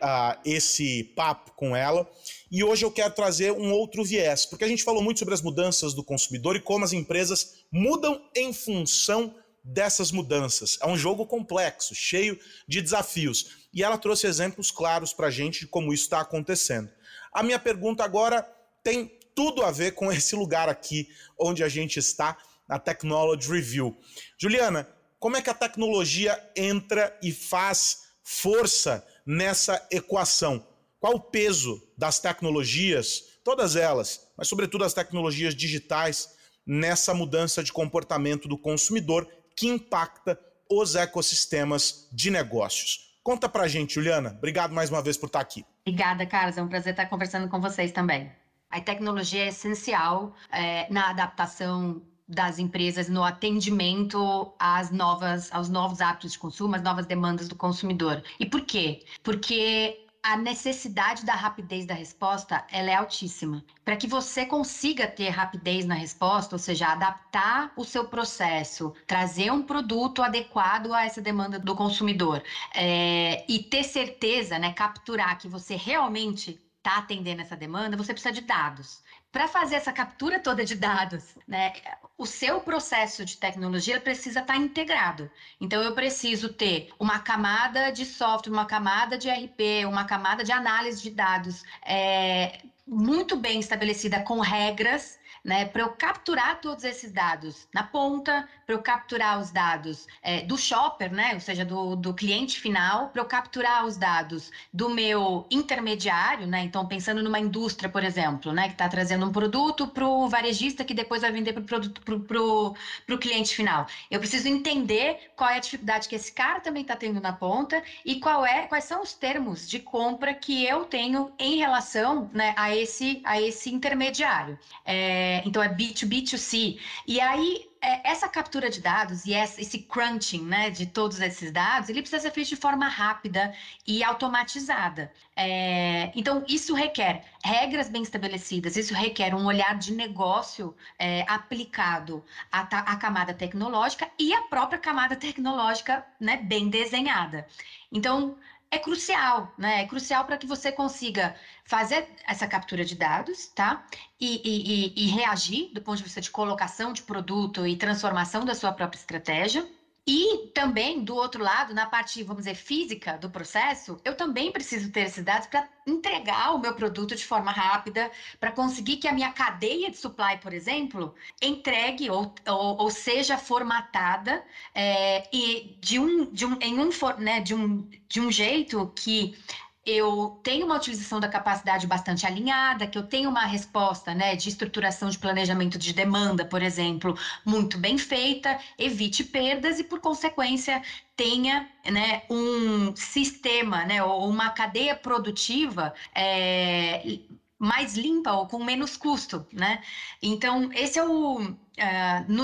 uh, 0.04 0.38
esse 0.44 1.06
papo 1.16 1.52
com 1.56 1.76
ela. 1.76 2.10
E 2.52 2.64
hoje 2.64 2.84
eu 2.84 2.92
quero 2.92 3.14
trazer 3.14 3.52
um 3.52 3.72
outro 3.72 4.04
viés, 4.04 4.46
porque 4.46 4.66
a 4.66 4.68
gente 4.68 4.84
falou 4.84 5.02
muito 5.02 5.20
sobre 5.20 5.34
as 5.34 5.42
mudanças 5.42 5.94
do 5.94 6.04
consumidor 6.04 6.56
e 6.56 6.60
como 6.60 6.84
as 6.84 6.92
empresas 6.92 7.64
mudam 7.72 8.22
em 8.36 8.52
função 8.52 9.34
dessas 9.64 10.12
mudanças. 10.12 10.78
É 10.82 10.88
um 10.88 10.98
jogo 10.98 11.26
complexo, 11.26 11.96
cheio 11.96 12.40
de 12.68 12.82
desafios. 12.82 13.68
E 13.74 13.84
ela 13.84 13.98
trouxe 13.98 14.28
exemplos 14.28 14.70
claros 14.70 15.14
para 15.14 15.28
a 15.28 15.32
gente 15.32 15.62
de 15.62 15.68
como 15.68 15.94
isso 15.94 16.04
está 16.04 16.20
acontecendo. 16.20 16.90
A 17.32 17.42
minha 17.42 17.60
pergunta 17.60 18.04
agora 18.04 18.44
tem 18.84 19.18
tudo 19.34 19.64
a 19.64 19.72
ver 19.72 19.94
com 19.94 20.12
esse 20.12 20.36
lugar 20.36 20.70
aqui 20.70 21.08
onde 21.40 21.64
a 21.64 21.70
gente 21.70 21.98
está, 21.98 22.38
na 22.68 22.80
Technology 22.80 23.50
Review. 23.50 23.98
Juliana, 24.38 24.88
como 25.20 25.38
é 25.38 25.42
que 25.42 25.50
a 25.50 25.54
tecnologia 25.54 26.42
entra 26.56 27.18
e 27.22 27.32
faz 27.32 28.04
força 28.24 29.06
nessa 29.26 29.86
equação? 29.92 30.66
Qual 31.00 31.16
o 31.16 31.20
peso 31.20 31.82
das 31.98 32.20
tecnologias, 32.20 33.24
todas 33.44 33.76
elas, 33.76 34.28
mas 34.38 34.48
sobretudo 34.48 34.84
as 34.84 34.94
tecnologias 34.94 35.54
digitais, 35.54 36.30
nessa 36.66 37.14
mudança 37.14 37.62
de 37.62 37.74
comportamento 37.74 38.48
do 38.48 38.58
consumidor 38.58 39.28
que 39.56 39.68
impacta 39.68 40.40
os 40.70 40.96
ecossistemas 40.96 42.08
de 42.12 42.32
negócios? 42.32 43.14
Conta 43.24 43.48
pra 43.48 43.68
gente, 43.68 43.94
Juliana. 43.94 44.36
Obrigado 44.38 44.74
mais 44.74 44.90
uma 44.90 45.02
vez 45.02 45.18
por 45.18 45.28
estar 45.28 45.40
aqui. 45.40 45.66
Obrigada, 45.86 46.26
Carlos. 46.26 46.58
É 46.58 46.62
um 46.62 46.68
prazer 46.68 46.92
estar 46.92 47.06
conversando 47.06 47.48
com 47.48 47.62
vocês 47.62 47.92
também. 47.92 48.32
A 48.70 48.82
tecnologia 48.82 49.46
é 49.46 49.48
essencial 49.48 50.36
é, 50.52 50.92
na 50.92 51.10
adaptação 51.10 52.02
das 52.28 52.58
empresas 52.58 53.10
no 53.10 53.24
atendimento 53.24 54.54
às 54.58 54.92
novas, 54.92 55.52
aos 55.52 55.70
novos 55.70 56.02
hábitos 56.02 56.34
de 56.34 56.40
consumo, 56.40 56.76
às 56.76 56.82
novas 56.82 57.06
demandas 57.06 57.48
do 57.48 57.56
consumidor. 57.56 58.24
E 58.40 58.46
por 58.46 58.62
quê? 58.62 59.06
Porque 59.22 60.06
a 60.24 60.38
necessidade 60.38 61.26
da 61.26 61.36
rapidez 61.36 61.86
da 61.86 61.94
resposta 61.94 62.66
ela 62.72 62.90
é 62.90 62.96
altíssima. 62.96 63.64
Para 63.84 63.98
que 63.98 64.08
você 64.08 64.46
consiga 64.46 65.06
ter 65.06 65.28
rapidez 65.28 65.86
na 65.86 65.96
resposta, 65.96 66.56
ou 66.56 66.60
seja, 66.60 66.88
adaptar 66.88 67.74
o 67.76 67.84
seu 67.84 68.06
processo, 68.06 68.94
trazer 69.06 69.52
um 69.52 69.62
produto 69.62 70.24
adequado 70.24 70.94
a 70.94 71.06
essa 71.06 71.22
demanda 71.22 71.60
do 71.60 71.76
consumidor 71.76 72.42
é, 72.74 73.46
e 73.50 73.60
ter 73.60 73.84
certeza, 73.84 74.58
né, 74.58 74.72
capturar 74.72 75.38
que 75.38 75.50
você 75.50 75.76
realmente 75.76 76.58
está 76.78 77.00
atendendo 77.00 77.42
essa 77.42 77.56
demanda, 77.56 77.98
você 77.98 78.14
precisa 78.14 78.34
de 78.34 78.42
dados 78.42 79.03
para 79.34 79.48
fazer 79.48 79.76
essa 79.76 79.92
captura 79.92 80.40
toda 80.40 80.64
de 80.64 80.76
dados, 80.76 81.36
né, 81.48 81.74
o 82.16 82.26
seu 82.26 82.62
processo 82.62 83.26
de 83.26 83.36
tecnologia 83.36 84.00
precisa 84.00 84.42
estar 84.42 84.54
tá 84.54 84.60
integrado. 84.60 85.30
Então, 85.60 85.82
eu 85.82 85.96
preciso 85.96 86.54
ter 86.54 86.90
uma 87.00 87.18
camada 87.18 87.92
de 87.92 88.06
software, 88.06 88.54
uma 88.54 88.66
camada 88.66 89.18
de 89.18 89.28
RP, 89.30 89.88
uma 89.88 90.06
camada 90.06 90.44
de 90.44 90.52
análise 90.52 91.02
de 91.02 91.10
dados 91.10 91.64
é, 91.84 92.60
muito 92.88 93.36
bem 93.36 93.60
estabelecida 93.60 94.22
com 94.22 94.40
regras 94.40 95.18
né, 95.44 95.66
para 95.66 95.82
eu 95.82 95.90
capturar 95.90 96.62
todos 96.62 96.84
esses 96.84 97.12
dados 97.12 97.68
na 97.74 97.84
ponta, 97.84 98.48
para 98.66 98.76
eu 98.76 98.80
capturar 98.82 99.40
os 99.40 99.52
dados 99.52 100.08
é, 100.22 100.42
do 100.42 100.58
shopper, 100.58 101.12
né, 101.12 101.32
ou 101.34 101.40
seja, 101.40 101.66
do, 101.66 101.96
do 101.96 102.14
cliente 102.14 102.60
final, 102.60 103.10
para 103.10 103.22
eu 103.22 103.26
capturar 103.26 103.86
os 103.86 103.98
dados 103.98 104.52
do 104.72 104.90
meu 104.90 105.46
intermediário, 105.50 106.48
né, 106.48 106.64
então 106.64 106.86
pensando 106.86 107.22
numa 107.24 107.40
indústria, 107.40 107.90
por 107.90 108.04
exemplo, 108.04 108.52
né, 108.52 108.68
que 108.68 108.74
está 108.74 108.88
trazendo 108.88 109.26
um 109.26 109.32
produto 109.32 109.88
para 109.88 110.08
o 110.08 110.28
varejista 110.28 110.84
que 110.84 110.94
depois 110.94 111.22
vai 111.22 111.32
vender 111.32 111.54
para 111.54 111.62
o 111.62 111.66
produto 111.66 112.02
para 112.02 113.16
o 113.16 113.18
cliente 113.18 113.56
final. 113.56 113.88
Eu 114.10 114.20
preciso 114.20 114.48
entender 114.48 115.32
qual 115.36 115.50
é 115.50 115.58
a 115.58 115.60
dificuldade 115.60 116.08
que 116.08 116.16
esse 116.16 116.32
cara 116.32 116.60
também 116.60 116.82
está 116.82 116.96
tendo 116.96 117.20
na 117.20 117.34
ponta 117.34 117.82
e 118.06 118.20
qual 118.20 118.46
é, 118.46 118.64
quais 118.68 118.86
são 118.86 119.02
os 119.02 119.14
termos 119.14 119.68
de 119.68 119.80
compra 119.80 120.34
que 120.34 120.66
eu 120.66 120.86
tenho 120.86 121.32
em 121.40 121.58
relação 121.58 122.30
né, 122.34 122.54
a, 122.58 122.76
esse, 122.76 123.22
a 123.24 123.42
esse 123.42 123.70
intermediário. 123.74 124.58
É, 124.86 125.42
então 125.46 125.62
é 125.62 125.70
B2B2C. 125.70 126.80
E 127.08 127.20
aí, 127.20 127.70
essa 128.04 128.30
captura 128.30 128.70
de 128.70 128.80
dados 128.80 129.26
e 129.26 129.34
esse 129.34 129.80
crunching 129.80 130.44
né, 130.46 130.70
de 130.70 130.86
todos 130.86 131.20
esses 131.20 131.52
dados, 131.52 131.90
ele 131.90 132.02
precisa 132.02 132.22
ser 132.22 132.32
feito 132.32 132.50
de 132.50 132.56
forma 132.56 132.88
rápida 132.88 133.54
e 133.86 134.02
automatizada. 134.04 135.12
É, 135.36 136.12
então, 136.16 136.46
isso 136.48 136.74
requer 136.74 137.26
regras 137.44 137.90
bem 137.90 138.02
estabelecidas, 138.02 138.78
isso 138.78 138.94
requer 138.94 139.36
um 139.36 139.46
olhar 139.46 139.78
de 139.78 139.94
negócio 139.94 140.74
é, 140.98 141.26
aplicado 141.28 142.24
à, 142.50 142.62
à, 142.62 142.96
camada 142.96 143.34
tecnológica 143.34 144.10
e 144.18 144.34
à 144.34 144.44
própria 144.44 144.80
camada 144.80 145.16
tecnológica 145.16 146.06
né, 146.20 146.38
bem 146.38 146.70
desenhada. 146.70 147.46
Então, 147.92 148.38
é 148.74 148.80
crucial, 148.80 149.54
né? 149.56 149.82
É 149.82 149.86
crucial 149.86 150.26
para 150.26 150.36
que 150.38 150.48
você 150.48 150.72
consiga 150.72 151.36
fazer 151.66 152.08
essa 152.28 152.48
captura 152.48 152.84
de 152.84 152.96
dados, 152.96 153.48
tá? 153.48 153.86
E, 154.20 154.42
e, 154.44 155.06
e, 155.06 155.08
reagir 155.08 155.72
do 155.74 155.82
ponto 155.82 155.98
de 155.98 156.04
vista 156.04 156.22
de 156.22 156.30
colocação 156.30 156.94
de 156.94 157.02
produto 157.02 157.66
e 157.66 157.76
transformação 157.76 158.44
da 158.46 158.54
sua 158.54 158.72
própria 158.72 159.00
estratégia. 159.00 159.68
E 160.06 160.50
também, 160.54 161.02
do 161.02 161.16
outro 161.16 161.42
lado, 161.42 161.74
na 161.74 161.86
parte, 161.86 162.22
vamos 162.24 162.44
dizer, 162.44 162.56
física 162.56 163.18
do 163.18 163.30
processo, 163.30 163.98
eu 164.04 164.18
também 164.18 164.52
preciso 164.52 164.92
ter 164.92 165.06
esses 165.06 165.24
dados 165.24 165.48
para 165.48 165.66
entregar 165.88 166.54
o 166.54 166.60
meu 166.60 166.74
produto 166.76 167.16
de 167.16 167.26
forma 167.26 167.52
rápida, 167.52 168.12
para 168.38 168.52
conseguir 168.52 168.98
que 168.98 169.08
a 169.08 169.14
minha 169.14 169.32
cadeia 169.32 169.90
de 169.90 169.96
supply, 169.96 170.38
por 170.42 170.54
exemplo, 170.54 171.16
entregue 171.42 172.10
ou, 172.10 172.36
ou, 172.46 172.82
ou 172.82 172.90
seja 172.92 173.38
formatada 173.38 174.44
é, 174.76 175.24
e 175.32 175.78
de 175.80 175.98
um, 176.00 176.26
de 176.34 176.46
um, 176.46 176.58
em 176.60 176.80
um, 176.80 176.90
né, 177.20 177.40
de 177.40 177.56
um, 177.56 177.90
de 178.10 178.20
um 178.20 178.30
jeito 178.30 178.92
que 178.98 179.38
eu 179.86 180.40
tenho 180.44 180.66
uma 180.66 180.78
utilização 180.78 181.20
da 181.20 181.28
capacidade 181.28 181.86
bastante 181.86 182.26
alinhada, 182.26 182.88
que 182.88 182.98
eu 182.98 183.04
tenho 183.04 183.30
uma 183.30 183.46
resposta 183.46 184.14
né, 184.14 184.36
de 184.36 184.48
estruturação 184.48 185.10
de 185.10 185.20
planejamento 185.20 185.78
de 185.78 185.94
demanda, 185.94 186.46
por 186.46 186.62
exemplo, 186.62 187.18
muito 187.46 187.78
bem 187.78 187.98
feita, 187.98 188.58
evite 188.78 189.24
perdas 189.24 189.80
e, 189.80 189.84
por 189.84 190.00
consequência, 190.00 190.82
tenha 191.16 191.70
né, 191.92 192.24
um 192.30 192.96
sistema 192.96 193.84
né, 193.86 194.02
ou 194.02 194.30
uma 194.30 194.52
cadeia 194.52 194.96
produtiva 194.96 195.94
é, 196.16 197.20
mais 197.60 197.96
limpa 197.96 198.32
ou 198.32 198.48
com 198.48 198.64
menos 198.64 198.96
custo, 198.98 199.46
né? 199.52 199.82
Então, 200.22 200.70
esse 200.74 201.00
é 201.00 201.04
o... 201.04 201.40
Uh, 201.40 202.26
no, 202.28 202.44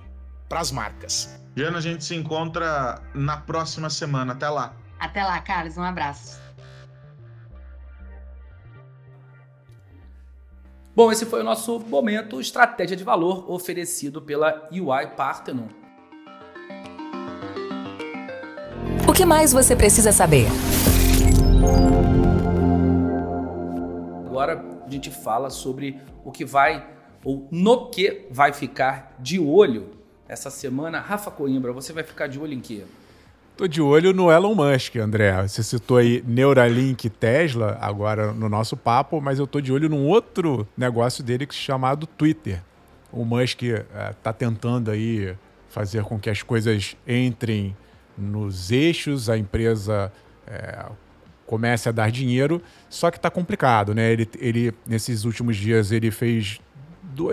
para 0.49 0.59
as 0.59 0.71
marcas. 0.71 1.39
Jana, 1.55 1.77
a 1.77 1.81
gente 1.81 2.03
se 2.03 2.15
encontra 2.15 3.01
na 3.13 3.37
próxima 3.37 3.89
semana. 3.89 4.33
Até 4.33 4.49
lá. 4.49 4.75
Até 5.05 5.23
lá, 5.23 5.39
Carlos. 5.39 5.77
Um 5.77 5.83
abraço. 5.83 6.41
Bom, 10.95 11.11
esse 11.11 11.27
foi 11.27 11.41
o 11.41 11.43
nosso 11.43 11.79
momento 11.79 12.41
estratégia 12.41 12.97
de 12.97 13.03
valor 13.03 13.51
oferecido 13.51 14.19
pela 14.19 14.67
UI 14.71 15.07
Parthenon. 15.15 15.67
O 19.07 19.13
que 19.13 19.25
mais 19.25 19.53
você 19.53 19.75
precisa 19.75 20.11
saber? 20.11 20.47
Agora 24.25 24.65
a 24.85 24.89
gente 24.89 25.11
fala 25.11 25.51
sobre 25.51 26.01
o 26.23 26.31
que 26.31 26.43
vai 26.43 26.89
ou 27.23 27.47
no 27.51 27.91
que 27.91 28.25
vai 28.31 28.51
ficar 28.51 29.13
de 29.19 29.39
olho 29.39 29.91
essa 30.27 30.49
semana. 30.49 30.99
Rafa 30.99 31.29
Coimbra, 31.29 31.71
você 31.71 31.93
vai 31.93 32.03
ficar 32.03 32.25
de 32.25 32.39
olho 32.39 32.53
em 32.53 32.59
quê? 32.59 32.85
Tô 33.57 33.69
de 33.69 33.81
olho 33.81 34.11
no 34.11 34.29
Elon 34.29 34.53
Musk, 34.53 34.97
André. 34.97 35.47
Você 35.47 35.63
citou 35.63 35.95
aí 35.95 36.21
Neuralink 36.27 37.09
Tesla 37.09 37.77
agora 37.79 38.33
no 38.33 38.49
nosso 38.49 38.75
papo, 38.75 39.21
mas 39.21 39.39
eu 39.39 39.47
tô 39.47 39.61
de 39.61 39.71
olho 39.71 39.87
num 39.87 40.07
outro 40.07 40.67
negócio 40.75 41.23
dele 41.23 41.47
chamado 41.49 42.05
Twitter. 42.05 42.61
O 43.13 43.23
Musk 43.23 43.61
está 43.63 44.31
é, 44.31 44.33
tentando 44.33 44.91
aí 44.91 45.37
fazer 45.69 46.03
com 46.03 46.19
que 46.19 46.29
as 46.29 46.43
coisas 46.43 46.97
entrem 47.07 47.73
nos 48.17 48.71
eixos, 48.71 49.29
a 49.29 49.37
empresa 49.37 50.11
é, 50.45 50.87
comece 51.45 51.87
a 51.87 51.93
dar 51.93 52.11
dinheiro, 52.11 52.61
só 52.89 53.09
que 53.09 53.15
está 53.15 53.29
complicado, 53.29 53.95
né? 53.95 54.11
Ele, 54.11 54.29
ele, 54.37 54.73
nesses 54.85 55.23
últimos 55.23 55.55
dias, 55.55 55.93
ele 55.93 56.11
fez 56.11 56.59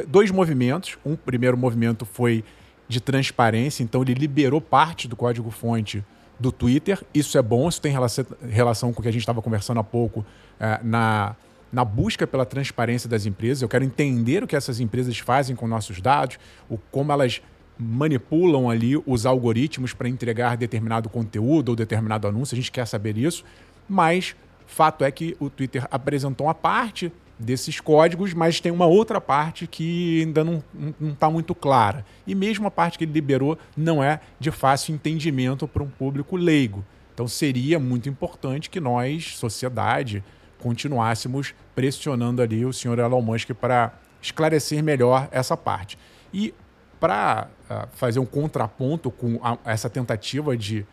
dois 0.06 0.30
movimentos. 0.30 0.96
Um 1.04 1.16
primeiro 1.16 1.56
movimento 1.56 2.06
foi 2.06 2.44
de 2.88 3.00
transparência, 3.00 3.82
então 3.82 4.02
ele 4.02 4.14
liberou 4.14 4.60
parte 4.60 5.08
do 5.08 5.16
código-fonte 5.16 6.04
do 6.42 6.50
Twitter. 6.50 7.02
Isso 7.14 7.38
é 7.38 7.42
bom, 7.42 7.68
isso 7.68 7.80
tem 7.80 7.92
relação, 7.92 8.26
relação 8.50 8.92
com 8.92 9.00
o 9.00 9.02
que 9.02 9.08
a 9.08 9.12
gente 9.12 9.22
estava 9.22 9.40
conversando 9.40 9.78
há 9.78 9.84
pouco 9.84 10.26
é, 10.58 10.80
na, 10.82 11.36
na 11.72 11.84
busca 11.84 12.26
pela 12.26 12.44
transparência 12.44 13.08
das 13.08 13.24
empresas. 13.24 13.62
Eu 13.62 13.68
quero 13.68 13.84
entender 13.84 14.42
o 14.42 14.46
que 14.46 14.56
essas 14.56 14.80
empresas 14.80 15.16
fazem 15.18 15.54
com 15.54 15.68
nossos 15.68 16.00
dados, 16.00 16.38
o, 16.68 16.76
como 16.90 17.12
elas 17.12 17.40
manipulam 17.78 18.68
ali 18.68 19.00
os 19.06 19.24
algoritmos 19.24 19.94
para 19.94 20.08
entregar 20.08 20.56
determinado 20.56 21.08
conteúdo 21.08 21.70
ou 21.70 21.76
determinado 21.76 22.26
anúncio. 22.26 22.54
A 22.54 22.56
gente 22.56 22.72
quer 22.72 22.86
saber 22.86 23.16
isso, 23.16 23.44
mas 23.88 24.34
fato 24.66 25.04
é 25.04 25.10
que 25.10 25.36
o 25.38 25.48
Twitter 25.48 25.86
apresentou 25.90 26.48
uma 26.48 26.54
parte 26.54 27.12
desses 27.42 27.80
códigos, 27.80 28.32
mas 28.32 28.60
tem 28.60 28.72
uma 28.72 28.86
outra 28.86 29.20
parte 29.20 29.66
que 29.66 30.22
ainda 30.22 30.44
não 30.44 30.62
está 31.00 31.28
muito 31.28 31.54
clara. 31.54 32.04
E 32.26 32.34
mesmo 32.34 32.66
a 32.66 32.70
parte 32.70 32.98
que 32.98 33.04
ele 33.04 33.12
liberou 33.12 33.58
não 33.76 34.02
é 34.02 34.20
de 34.38 34.50
fácil 34.50 34.94
entendimento 34.94 35.66
para 35.68 35.82
um 35.82 35.88
público 35.88 36.36
leigo. 36.36 36.84
Então 37.12 37.28
seria 37.28 37.78
muito 37.78 38.08
importante 38.08 38.70
que 38.70 38.80
nós, 38.80 39.36
sociedade, 39.36 40.24
continuássemos 40.58 41.54
pressionando 41.74 42.40
ali 42.40 42.64
o 42.64 42.72
senhor 42.72 42.98
Elon 42.98 43.20
Musk 43.20 43.50
para 43.52 43.92
esclarecer 44.20 44.82
melhor 44.82 45.28
essa 45.30 45.56
parte. 45.56 45.98
E 46.32 46.54
para 46.98 47.48
uh, 47.68 47.88
fazer 47.92 48.20
um 48.20 48.24
contraponto 48.24 49.10
com 49.10 49.40
a, 49.42 49.58
essa 49.64 49.90
tentativa 49.90 50.56
de 50.56 50.86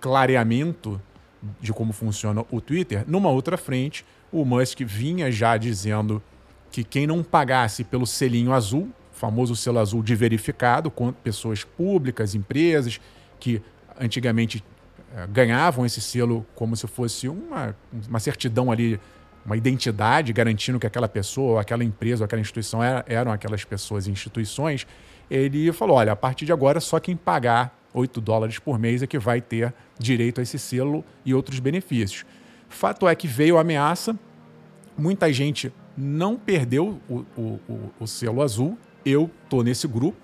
clareamento 0.00 1.00
de 1.60 1.72
como 1.72 1.92
funciona 1.92 2.44
o 2.50 2.60
Twitter, 2.60 3.04
numa 3.06 3.30
outra 3.30 3.56
frente, 3.56 4.04
o 4.32 4.44
Musk 4.44 4.80
vinha 4.80 5.30
já 5.30 5.56
dizendo 5.56 6.22
que 6.70 6.84
quem 6.84 7.06
não 7.06 7.22
pagasse 7.22 7.84
pelo 7.84 8.06
selinho 8.06 8.52
azul, 8.52 8.90
famoso 9.12 9.56
selo 9.56 9.78
azul 9.78 10.02
de 10.02 10.14
verificado, 10.14 10.90
com 10.90 11.12
pessoas 11.12 11.64
públicas, 11.64 12.34
empresas 12.34 13.00
que 13.40 13.62
antigamente 13.98 14.62
eh, 15.14 15.26
ganhavam 15.28 15.86
esse 15.86 16.00
selo 16.00 16.46
como 16.54 16.76
se 16.76 16.86
fosse 16.86 17.28
uma, 17.28 17.74
uma 18.08 18.20
certidão 18.20 18.70
ali, 18.70 19.00
uma 19.44 19.56
identidade 19.56 20.32
garantindo 20.32 20.78
que 20.78 20.86
aquela 20.86 21.08
pessoa, 21.08 21.60
aquela 21.60 21.82
empresa, 21.82 22.24
aquela 22.24 22.40
instituição 22.40 22.82
era, 22.82 23.04
eram 23.08 23.32
aquelas 23.32 23.64
pessoas 23.64 24.06
e 24.06 24.10
instituições, 24.10 24.86
ele 25.30 25.72
falou: 25.72 25.96
olha, 25.96 26.12
a 26.12 26.16
partir 26.16 26.44
de 26.44 26.52
agora 26.52 26.80
só 26.80 27.00
quem 27.00 27.16
pagar 27.16 27.77
8 27.92 28.20
dólares 28.20 28.58
por 28.58 28.78
mês 28.78 29.02
é 29.02 29.06
que 29.06 29.18
vai 29.18 29.40
ter 29.40 29.72
direito 29.98 30.40
a 30.40 30.42
esse 30.42 30.58
selo 30.58 31.04
e 31.24 31.34
outros 31.34 31.58
benefícios. 31.58 32.24
Fato 32.68 33.08
é 33.08 33.14
que 33.14 33.26
veio 33.26 33.56
a 33.56 33.62
ameaça, 33.62 34.18
muita 34.96 35.32
gente 35.32 35.72
não 35.96 36.36
perdeu 36.36 37.00
o, 37.08 37.24
o, 37.36 37.60
o, 37.68 37.92
o 38.00 38.06
selo 38.06 38.42
azul. 38.42 38.78
Eu 39.04 39.30
tô 39.48 39.62
nesse 39.62 39.88
grupo, 39.88 40.16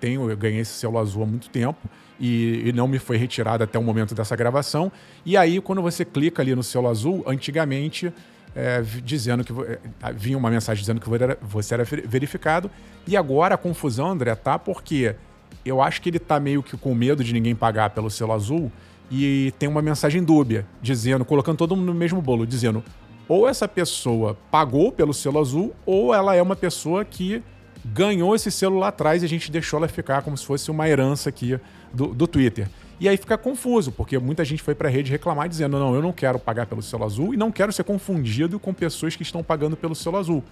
tenho, 0.00 0.28
eu 0.28 0.36
ganhei 0.36 0.60
esse 0.60 0.72
selo 0.72 0.98
azul 0.98 1.22
há 1.22 1.26
muito 1.26 1.48
tempo 1.48 1.88
e, 2.18 2.62
e, 2.66 2.72
não 2.72 2.86
me 2.86 2.98
foi 2.98 3.16
retirado 3.16 3.64
até 3.64 3.78
o 3.78 3.82
momento 3.82 4.14
dessa 4.14 4.36
gravação. 4.36 4.90
E 5.24 5.36
aí, 5.36 5.60
quando 5.60 5.82
você 5.82 6.04
clica 6.04 6.42
ali 6.42 6.54
no 6.54 6.62
selo 6.62 6.88
azul, 6.88 7.24
antigamente 7.26 8.12
é, 8.54 8.82
dizendo 9.02 9.44
que 9.44 9.52
é, 9.52 10.12
vinha 10.12 10.38
uma 10.38 10.50
mensagem 10.50 10.80
dizendo 10.80 11.00
que 11.00 11.08
você 11.42 11.74
era 11.74 11.84
verificado. 11.84 12.70
E 13.06 13.16
agora 13.16 13.54
a 13.54 13.58
confusão, 13.58 14.10
André, 14.10 14.34
tá 14.34 14.58
porque 14.58 15.16
eu 15.64 15.80
acho 15.80 16.00
que 16.02 16.08
ele 16.08 16.18
tá 16.18 16.38
meio 16.38 16.62
que 16.62 16.76
com 16.76 16.94
medo 16.94 17.24
de 17.24 17.32
ninguém 17.32 17.54
pagar 17.54 17.90
pelo 17.90 18.10
selo 18.10 18.32
azul 18.32 18.70
e 19.10 19.52
tem 19.58 19.68
uma 19.68 19.82
mensagem 19.82 20.22
dúbia, 20.22 20.66
dizendo, 20.80 21.24
colocando 21.24 21.58
todo 21.58 21.76
mundo 21.76 21.86
no 21.86 21.94
mesmo 21.94 22.20
bolo, 22.20 22.46
dizendo 22.46 22.82
ou 23.28 23.48
essa 23.48 23.66
pessoa 23.66 24.36
pagou 24.50 24.92
pelo 24.92 25.14
selo 25.14 25.38
azul, 25.38 25.74
ou 25.86 26.14
ela 26.14 26.34
é 26.34 26.42
uma 26.42 26.56
pessoa 26.56 27.04
que 27.04 27.42
ganhou 27.84 28.34
esse 28.34 28.50
selo 28.50 28.78
lá 28.78 28.88
atrás 28.88 29.22
e 29.22 29.26
a 29.26 29.28
gente 29.28 29.50
deixou 29.50 29.78
ela 29.78 29.88
ficar 29.88 30.22
como 30.22 30.36
se 30.36 30.44
fosse 30.44 30.70
uma 30.70 30.88
herança 30.88 31.28
aqui 31.28 31.58
do, 31.92 32.08
do 32.08 32.26
Twitter. 32.26 32.68
E 33.00 33.08
aí 33.08 33.16
fica 33.16 33.36
confuso, 33.36 33.90
porque 33.92 34.18
muita 34.18 34.44
gente 34.44 34.62
foi 34.62 34.74
para 34.74 34.88
a 34.88 34.90
rede 34.90 35.10
reclamar 35.10 35.48
dizendo: 35.48 35.78
não, 35.78 35.94
eu 35.94 36.00
não 36.00 36.12
quero 36.12 36.38
pagar 36.38 36.66
pelo 36.66 36.80
selo 36.80 37.04
azul 37.04 37.34
e 37.34 37.36
não 37.36 37.50
quero 37.50 37.72
ser 37.72 37.84
confundido 37.84 38.58
com 38.58 38.72
pessoas 38.72 39.16
que 39.16 39.22
estão 39.22 39.42
pagando 39.42 39.76
pelo 39.76 39.94
selo 39.94 40.16
azul. 40.16 40.44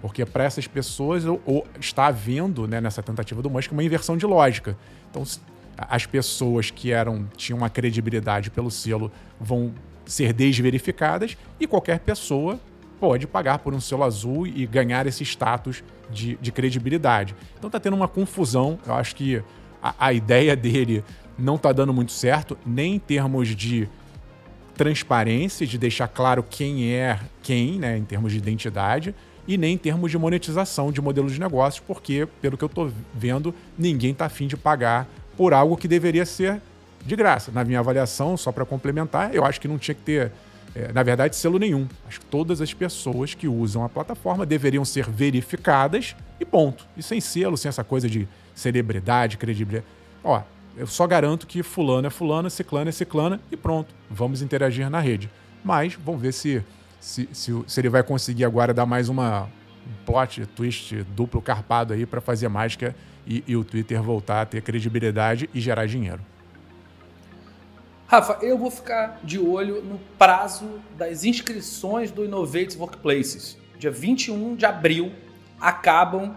Porque 0.00 0.24
para 0.24 0.44
essas 0.44 0.66
pessoas 0.66 1.24
ou, 1.24 1.66
está 1.80 2.06
havendo, 2.06 2.66
né, 2.66 2.80
nessa 2.80 3.02
tentativa 3.02 3.42
do 3.42 3.50
Musk, 3.50 3.72
uma 3.72 3.82
inversão 3.82 4.16
de 4.16 4.26
lógica. 4.26 4.76
Então, 5.10 5.24
as 5.76 6.06
pessoas 6.06 6.70
que 6.70 6.92
eram 6.92 7.28
tinham 7.36 7.58
uma 7.58 7.70
credibilidade 7.70 8.50
pelo 8.50 8.70
selo 8.70 9.10
vão 9.40 9.72
ser 10.06 10.32
desverificadas 10.32 11.36
e 11.60 11.66
qualquer 11.66 12.00
pessoa 12.00 12.58
pode 12.98 13.26
pagar 13.26 13.58
por 13.60 13.74
um 13.74 13.80
selo 13.80 14.02
azul 14.02 14.46
e 14.46 14.66
ganhar 14.66 15.06
esse 15.06 15.22
status 15.24 15.84
de, 16.10 16.36
de 16.40 16.50
credibilidade. 16.50 17.34
Então 17.56 17.70
tá 17.70 17.78
tendo 17.78 17.94
uma 17.94 18.08
confusão. 18.08 18.78
Eu 18.86 18.94
acho 18.94 19.14
que 19.14 19.42
a, 19.82 19.94
a 19.98 20.12
ideia 20.12 20.56
dele 20.56 21.04
não 21.38 21.56
tá 21.56 21.72
dando 21.72 21.92
muito 21.92 22.10
certo, 22.10 22.58
nem 22.66 22.96
em 22.96 22.98
termos 22.98 23.54
de 23.54 23.88
transparência, 24.74 25.66
de 25.66 25.78
deixar 25.78 26.08
claro 26.08 26.42
quem 26.42 26.92
é 26.92 27.18
quem, 27.42 27.78
né, 27.78 27.96
em 27.96 28.04
termos 28.04 28.32
de 28.32 28.38
identidade, 28.38 29.14
e 29.48 29.58
nem 29.58 29.74
em 29.74 29.78
termos 29.78 30.10
de 30.10 30.18
monetização 30.18 30.92
de 30.92 31.00
modelos 31.00 31.32
de 31.32 31.40
negócios, 31.40 31.82
porque, 31.84 32.28
pelo 32.40 32.56
que 32.56 32.62
eu 32.62 32.66
estou 32.66 32.92
vendo, 33.14 33.52
ninguém 33.76 34.12
está 34.12 34.26
afim 34.26 34.46
de 34.46 34.56
pagar 34.56 35.08
por 35.36 35.52
algo 35.52 35.76
que 35.76 35.88
deveria 35.88 36.24
ser 36.24 36.60
de 37.04 37.16
graça. 37.16 37.50
Na 37.50 37.64
minha 37.64 37.80
avaliação, 37.80 38.36
só 38.36 38.52
para 38.52 38.64
complementar, 38.64 39.34
eu 39.34 39.44
acho 39.44 39.60
que 39.60 39.66
não 39.66 39.78
tinha 39.78 39.94
que 39.94 40.02
ter 40.02 40.30
é, 40.74 40.92
na 40.92 41.02
verdade, 41.02 41.34
selo 41.34 41.58
nenhum. 41.58 41.88
Acho 42.06 42.20
que 42.20 42.26
todas 42.26 42.60
as 42.60 42.72
pessoas 42.72 43.34
que 43.34 43.48
usam 43.48 43.84
a 43.84 43.88
plataforma 43.88 44.44
deveriam 44.44 44.84
ser 44.84 45.08
verificadas 45.08 46.14
e 46.38 46.44
ponto. 46.44 46.86
E 46.96 47.02
sem 47.02 47.20
selo, 47.20 47.56
sem 47.56 47.68
essa 47.68 47.82
coisa 47.82 48.08
de 48.08 48.28
celebridade, 48.54 49.36
credibilidade. 49.36 49.86
Ó, 50.22 50.42
eu 50.76 50.86
só 50.86 51.06
garanto 51.06 51.46
que 51.46 51.62
fulano 51.62 52.06
é 52.06 52.10
fulano, 52.10 52.48
ciclano 52.50 52.88
é 52.88 52.92
ciclana 52.92 53.40
e 53.50 53.56
pronto. 53.56 53.92
Vamos 54.10 54.42
interagir 54.42 54.88
na 54.88 55.00
rede. 55.00 55.30
Mas 55.64 55.94
vamos 55.94 56.20
ver 56.20 56.32
se, 56.32 56.62
se, 57.00 57.28
se, 57.32 57.52
se 57.66 57.80
ele 57.80 57.88
vai 57.88 58.02
conseguir 58.02 58.44
agora 58.44 58.74
dar 58.74 58.86
mais 58.86 59.08
uma 59.08 59.48
um 59.88 60.04
plot, 60.04 60.44
twist 60.46 61.02
duplo 61.14 61.40
carpado 61.40 61.94
aí 61.94 62.04
para 62.04 62.20
fazer 62.20 62.48
mágica 62.48 62.94
e, 63.26 63.42
e 63.46 63.56
o 63.56 63.64
Twitter 63.64 64.02
voltar 64.02 64.42
a 64.42 64.46
ter 64.46 64.60
credibilidade 64.60 65.48
e 65.54 65.60
gerar 65.60 65.86
dinheiro. 65.86 66.20
Rafa, 68.06 68.38
eu 68.44 68.56
vou 68.56 68.70
ficar 68.70 69.20
de 69.22 69.38
olho 69.38 69.82
no 69.82 69.98
prazo 70.18 70.80
das 70.96 71.24
inscrições 71.24 72.10
do 72.10 72.24
Innovate 72.24 72.76
Workplaces. 72.78 73.58
Dia 73.78 73.90
21 73.90 74.56
de 74.56 74.64
abril 74.64 75.12
acabam 75.60 76.34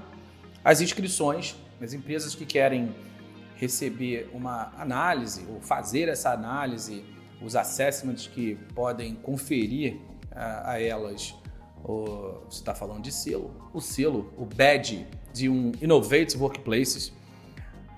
as 0.64 0.82
inscrições. 0.82 1.56
As 1.82 1.94
empresas 1.94 2.36
que 2.36 2.46
querem 2.46 2.94
receber 3.56 4.30
uma 4.34 4.72
análise 4.78 5.46
ou 5.50 5.62
fazer 5.62 6.10
essa 6.10 6.32
análise, 6.32 7.06
os 7.42 7.56
assessments 7.56 8.28
que 8.28 8.56
podem 8.76 9.16
conferir 9.16 9.98
a, 10.32 10.72
a 10.72 10.82
elas, 10.82 11.36
o, 11.84 12.40
você 12.50 12.60
está 12.60 12.74
falando 12.74 13.02
de 13.02 13.12
selo, 13.12 13.52
o 13.74 13.82
selo, 13.82 14.34
o 14.38 14.46
badge 14.46 15.08
de 15.34 15.50
um 15.50 15.72
Innovate 15.82 16.38
Workplaces 16.38 17.14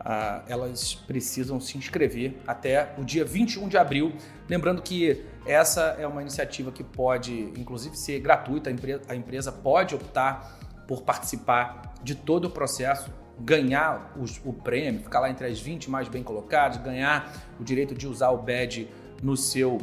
ah, 0.06 0.44
elas 0.50 0.96
precisam 0.96 1.62
se 1.62 1.78
inscrever 1.78 2.36
até 2.46 2.94
o 2.98 3.06
dia 3.06 3.24
21 3.24 3.70
de 3.70 3.78
abril. 3.78 4.12
Lembrando 4.50 4.82
que 4.82 5.24
essa 5.46 5.96
é 5.98 6.06
uma 6.06 6.22
iniciativa 6.22 6.72
que 6.74 6.84
pode, 6.84 7.54
inclusive, 7.58 7.98
ser 7.98 8.20
gratuita. 8.20 8.70
A 8.70 8.74
empresa, 8.74 9.02
a 9.08 9.16
empresa 9.16 9.52
pode 9.52 9.96
optar 9.96 10.60
por 10.88 11.04
participar 11.04 11.94
de 12.04 12.16
todo 12.16 12.46
o 12.46 12.50
processo, 12.50 13.10
ganhar 13.40 14.14
os, 14.20 14.42
o 14.44 14.52
prêmio, 14.52 15.04
ficar 15.04 15.22
lá 15.22 15.30
entre 15.30 15.48
as 15.48 15.60
20 15.62 15.90
mais 15.90 16.10
bem 16.10 16.22
colocadas, 16.22 16.78
ganhar 16.78 17.34
o 17.58 17.64
direito 17.64 17.96
de 17.96 18.06
usar 18.06 18.30
o 18.32 18.38
badge 18.38 18.90
no 19.22 19.38
seu 19.38 19.78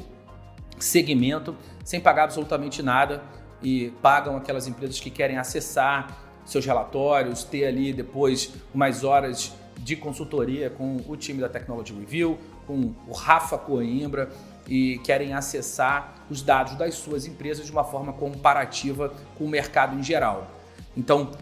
segmento, 0.84 1.56
sem 1.84 2.00
pagar 2.00 2.24
absolutamente 2.24 2.82
nada. 2.82 3.22
E 3.62 3.92
pagam 4.00 4.36
aquelas 4.36 4.66
empresas 4.66 4.98
que 4.98 5.10
querem 5.10 5.36
acessar 5.36 6.16
seus 6.44 6.64
relatórios, 6.64 7.44
ter 7.44 7.66
ali 7.66 7.92
depois 7.92 8.52
umas 8.74 9.04
horas 9.04 9.52
de 9.78 9.96
consultoria 9.96 10.70
com 10.70 10.96
o 11.06 11.16
time 11.16 11.40
da 11.40 11.48
Technology 11.48 11.92
Review, 11.92 12.38
com 12.66 12.94
o 13.06 13.12
Rafa 13.12 13.58
Coimbra 13.58 14.30
e 14.68 14.98
querem 14.98 15.32
acessar 15.32 16.14
os 16.30 16.42
dados 16.42 16.74
das 16.76 16.94
suas 16.94 17.26
empresas 17.26 17.66
de 17.66 17.72
uma 17.72 17.84
forma 17.84 18.12
comparativa 18.12 19.12
com 19.36 19.44
o 19.44 19.48
mercado 19.48 19.98
em 19.98 20.02
geral. 20.02 20.50
Então, 20.96 21.32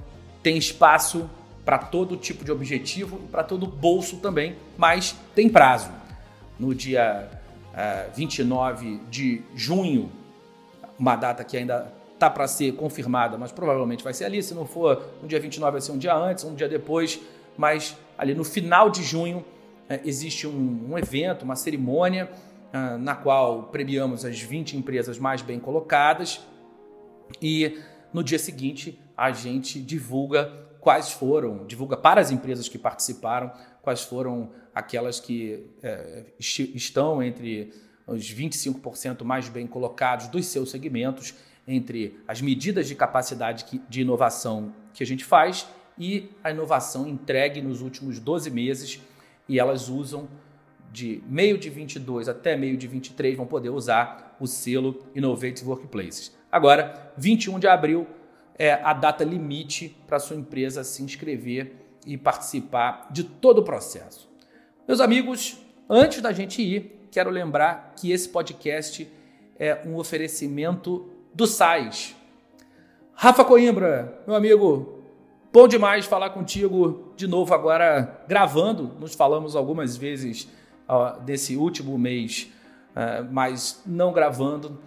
tem 0.43 0.57
espaço 0.57 1.29
para 1.65 1.79
todo 1.79 2.17
tipo 2.17 2.45
de 2.45 2.51
objetivo 2.51 3.21
e 3.25 3.29
para 3.29 3.45
todo 3.45 3.67
bolso 3.67 4.17
também, 4.19 4.57
mas 4.77 5.15
tem 5.35 5.49
prazo. 5.49 5.91
No 6.59 6.75
dia 6.75 7.29
29 8.15 9.01
de 9.11 9.43
junho, 9.55 10.11
uma 10.99 11.17
data 11.17 11.45
que 11.45 11.57
ainda 11.57 11.93
está 12.15 12.29
para 12.29 12.49
ser 12.49 12.73
confirmada, 12.73 13.39
mas 13.39 13.53
provavelmente 13.53 14.03
vai 14.03 14.13
ser 14.13 14.25
ali. 14.25 14.43
Se 14.43 14.55
não 14.55 14.67
for 14.67 15.05
no 15.23 15.29
dia 15.29 15.39
29, 15.39 15.73
vai 15.73 15.81
ser 15.81 15.93
um 15.93 15.99
dia 15.99 16.15
antes, 16.15 16.45
um 16.45 16.55
dia 16.55 16.69
depois 16.69 17.21
mas 17.59 17.99
ali 18.17 18.35
no 18.35 18.45
final 18.45 18.89
de 18.89 19.03
junho 19.03 19.45
é, 19.89 20.01
existe 20.05 20.47
um, 20.47 20.93
um, 20.93 20.97
evento, 20.97 21.43
uma 21.43 21.57
cerimônia, 21.57 22.31
ah, 22.73 22.97
na 22.97 23.17
qual 23.17 23.65
premiamos 23.65 24.25
as 24.25 24.41
20 24.41 24.77
empresas 24.77 25.19
mais 25.19 25.43
bem 25.43 25.59
colocadas 25.59 26.41
e 27.43 27.81
no 28.13 28.23
dia 28.23 28.39
seguinte 28.39 28.99
a 29.17 29.33
gente 29.33 29.81
divulga 29.81 30.51
quais 30.81 31.11
foram, 31.11 31.67
divulga 31.67 31.97
para 31.97 32.21
as 32.21 32.31
empresas 32.31 32.69
que 32.69 32.79
participaram, 32.79 33.51
quais 33.83 34.03
foram 34.03 34.51
aquelas 34.79 35.19
que 35.19 35.67
é, 35.83 36.25
estão 36.39 37.23
entre 37.23 37.73
os 38.07 38.33
25% 38.33 39.25
mais 39.25 39.49
bem 39.49 39.67
colocados 39.67 40.29
dos 40.29 40.47
seus 40.47 40.71
segmentos, 40.71 41.35
entre 41.67 42.19
as 42.27 42.41
medidas 42.41 42.89
de 42.89 42.95
capacidade 42.95 43.67
de 43.89 44.01
inovação 44.01 44.73
que 44.95 45.03
a 45.03 45.07
gente 45.07 45.25
faz 45.25 45.67
e 45.99 46.31
a 46.43 46.51
inovação 46.51 47.07
entregue 47.07 47.61
nos 47.61 47.83
últimos 47.83 48.19
12 48.19 48.51
meses 48.51 49.01
e 49.49 49.59
elas 49.59 49.89
usam 49.89 50.29
de 50.93 51.23
meio 51.27 51.59
de 51.59 51.69
22 51.69 52.29
até 52.29 52.57
meio 52.57 52.77
de 52.77 52.87
23 52.87 53.37
vão 53.37 53.47
poder 53.47 53.71
usar 53.71 54.37
o 54.41 54.47
selo 54.47 55.05
Innovative 55.15 55.69
Workplaces. 55.69 56.35
Agora, 56.51 57.13
21 57.19 57.59
de 57.59 57.67
abril 57.67 58.07
é 58.59 58.73
a 58.73 58.93
data 58.93 59.25
limite 59.25 59.95
para 60.07 60.19
sua 60.19 60.37
empresa 60.37 60.83
se 60.85 61.03
inscrever 61.03 61.73
e 62.07 62.17
participar 62.17 63.09
de 63.11 63.25
todo 63.25 63.59
o 63.59 63.65
processo. 63.65 64.28
Meus 64.89 65.03
amigos, 65.03 65.59
antes 65.87 66.23
da 66.23 66.33
gente 66.33 66.63
ir, 66.63 67.07
quero 67.11 67.29
lembrar 67.29 67.93
que 67.95 68.11
esse 68.11 68.27
podcast 68.27 69.07
é 69.59 69.83
um 69.87 69.97
oferecimento 69.97 71.11
do 71.35 71.47
SAIS. 71.47 72.17
Rafa 73.13 73.45
Coimbra, 73.45 74.23
meu 74.27 74.35
amigo, 74.35 74.95
Bom 75.51 75.67
demais 75.67 76.05
falar 76.05 76.31
contigo 76.31 77.13
de 77.17 77.27
novo 77.27 77.55
agora 77.55 78.23
gravando. 78.29 78.95
Nos 79.01 79.15
falamos 79.15 79.57
algumas 79.57 79.97
vezes 79.97 80.49
uh, 80.89 81.21
desse 81.23 81.57
último 81.57 81.99
mês, 81.99 82.51
uh, 82.91 83.27
mas 83.31 83.83
não 83.85 84.13
gravando. 84.13 84.79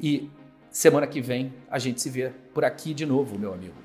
E 0.00 0.30
semana 0.70 1.06
que 1.06 1.20
vem 1.20 1.52
a 1.70 1.78
gente 1.78 2.00
se 2.00 2.10
vê 2.10 2.30
por 2.52 2.64
aqui 2.64 2.92
de 2.92 3.04
novo, 3.04 3.38
meu 3.38 3.52
amigo. 3.52 3.83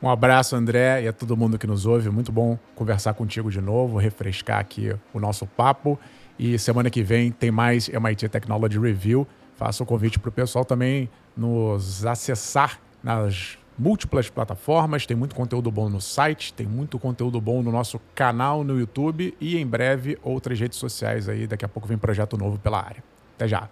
Um 0.00 0.08
abraço, 0.08 0.54
André, 0.54 1.02
e 1.02 1.08
a 1.08 1.12
todo 1.12 1.36
mundo 1.36 1.58
que 1.58 1.66
nos 1.66 1.84
ouve. 1.84 2.08
Muito 2.08 2.30
bom 2.30 2.56
conversar 2.74 3.14
contigo 3.14 3.50
de 3.50 3.60
novo, 3.60 3.98
refrescar 3.98 4.60
aqui 4.60 4.94
o 5.12 5.18
nosso 5.18 5.44
papo. 5.46 5.98
E 6.38 6.56
semana 6.56 6.88
que 6.88 7.02
vem 7.02 7.32
tem 7.32 7.50
mais 7.50 7.88
MIT 7.88 8.28
Technology 8.28 8.78
Review. 8.78 9.26
Faço 9.56 9.82
o 9.82 9.86
convite 9.86 10.18
para 10.20 10.28
o 10.28 10.32
pessoal 10.32 10.64
também 10.64 11.10
nos 11.36 12.06
acessar 12.06 12.78
nas 13.02 13.58
múltiplas 13.76 14.28
plataformas, 14.28 15.06
tem 15.06 15.16
muito 15.16 15.34
conteúdo 15.34 15.70
bom 15.70 15.88
no 15.88 16.00
site, 16.00 16.52
tem 16.52 16.66
muito 16.66 16.98
conteúdo 16.98 17.40
bom 17.40 17.62
no 17.62 17.70
nosso 17.70 18.00
canal 18.14 18.64
no 18.64 18.78
YouTube 18.78 19.34
e 19.40 19.56
em 19.56 19.66
breve 19.66 20.18
outras 20.22 20.58
redes 20.58 20.78
sociais 20.78 21.28
aí. 21.28 21.46
Daqui 21.46 21.64
a 21.64 21.68
pouco 21.68 21.88
vem 21.88 21.98
projeto 21.98 22.36
novo 22.36 22.58
pela 22.58 22.78
área. 22.78 23.02
Até 23.36 23.48
já. 23.48 23.68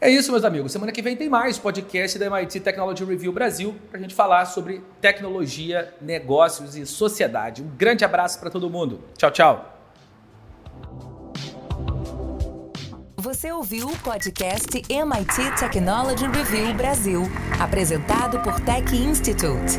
É 0.00 0.08
isso, 0.08 0.32
meus 0.32 0.44
amigos. 0.44 0.72
Semana 0.72 0.92
que 0.92 1.02
vem 1.02 1.14
tem 1.14 1.28
mais 1.28 1.58
podcast 1.58 2.18
da 2.18 2.24
MIT 2.24 2.60
Technology 2.60 3.04
Review 3.04 3.32
Brasil 3.32 3.76
para 3.90 3.98
a 3.98 4.02
gente 4.02 4.14
falar 4.14 4.46
sobre 4.46 4.82
tecnologia, 4.98 5.92
negócios 6.00 6.74
e 6.74 6.86
sociedade. 6.86 7.62
Um 7.62 7.68
grande 7.76 8.02
abraço 8.02 8.40
para 8.40 8.48
todo 8.48 8.70
mundo. 8.70 9.04
Tchau, 9.18 9.30
tchau. 9.30 9.76
Você 13.18 13.52
ouviu 13.52 13.88
o 13.88 13.98
podcast 13.98 14.70
MIT 14.88 15.58
Technology 15.58 16.26
Review 16.26 16.72
Brasil, 16.74 17.22
apresentado 17.60 18.40
por 18.40 18.58
Tech 18.60 18.96
Institute. 18.96 19.78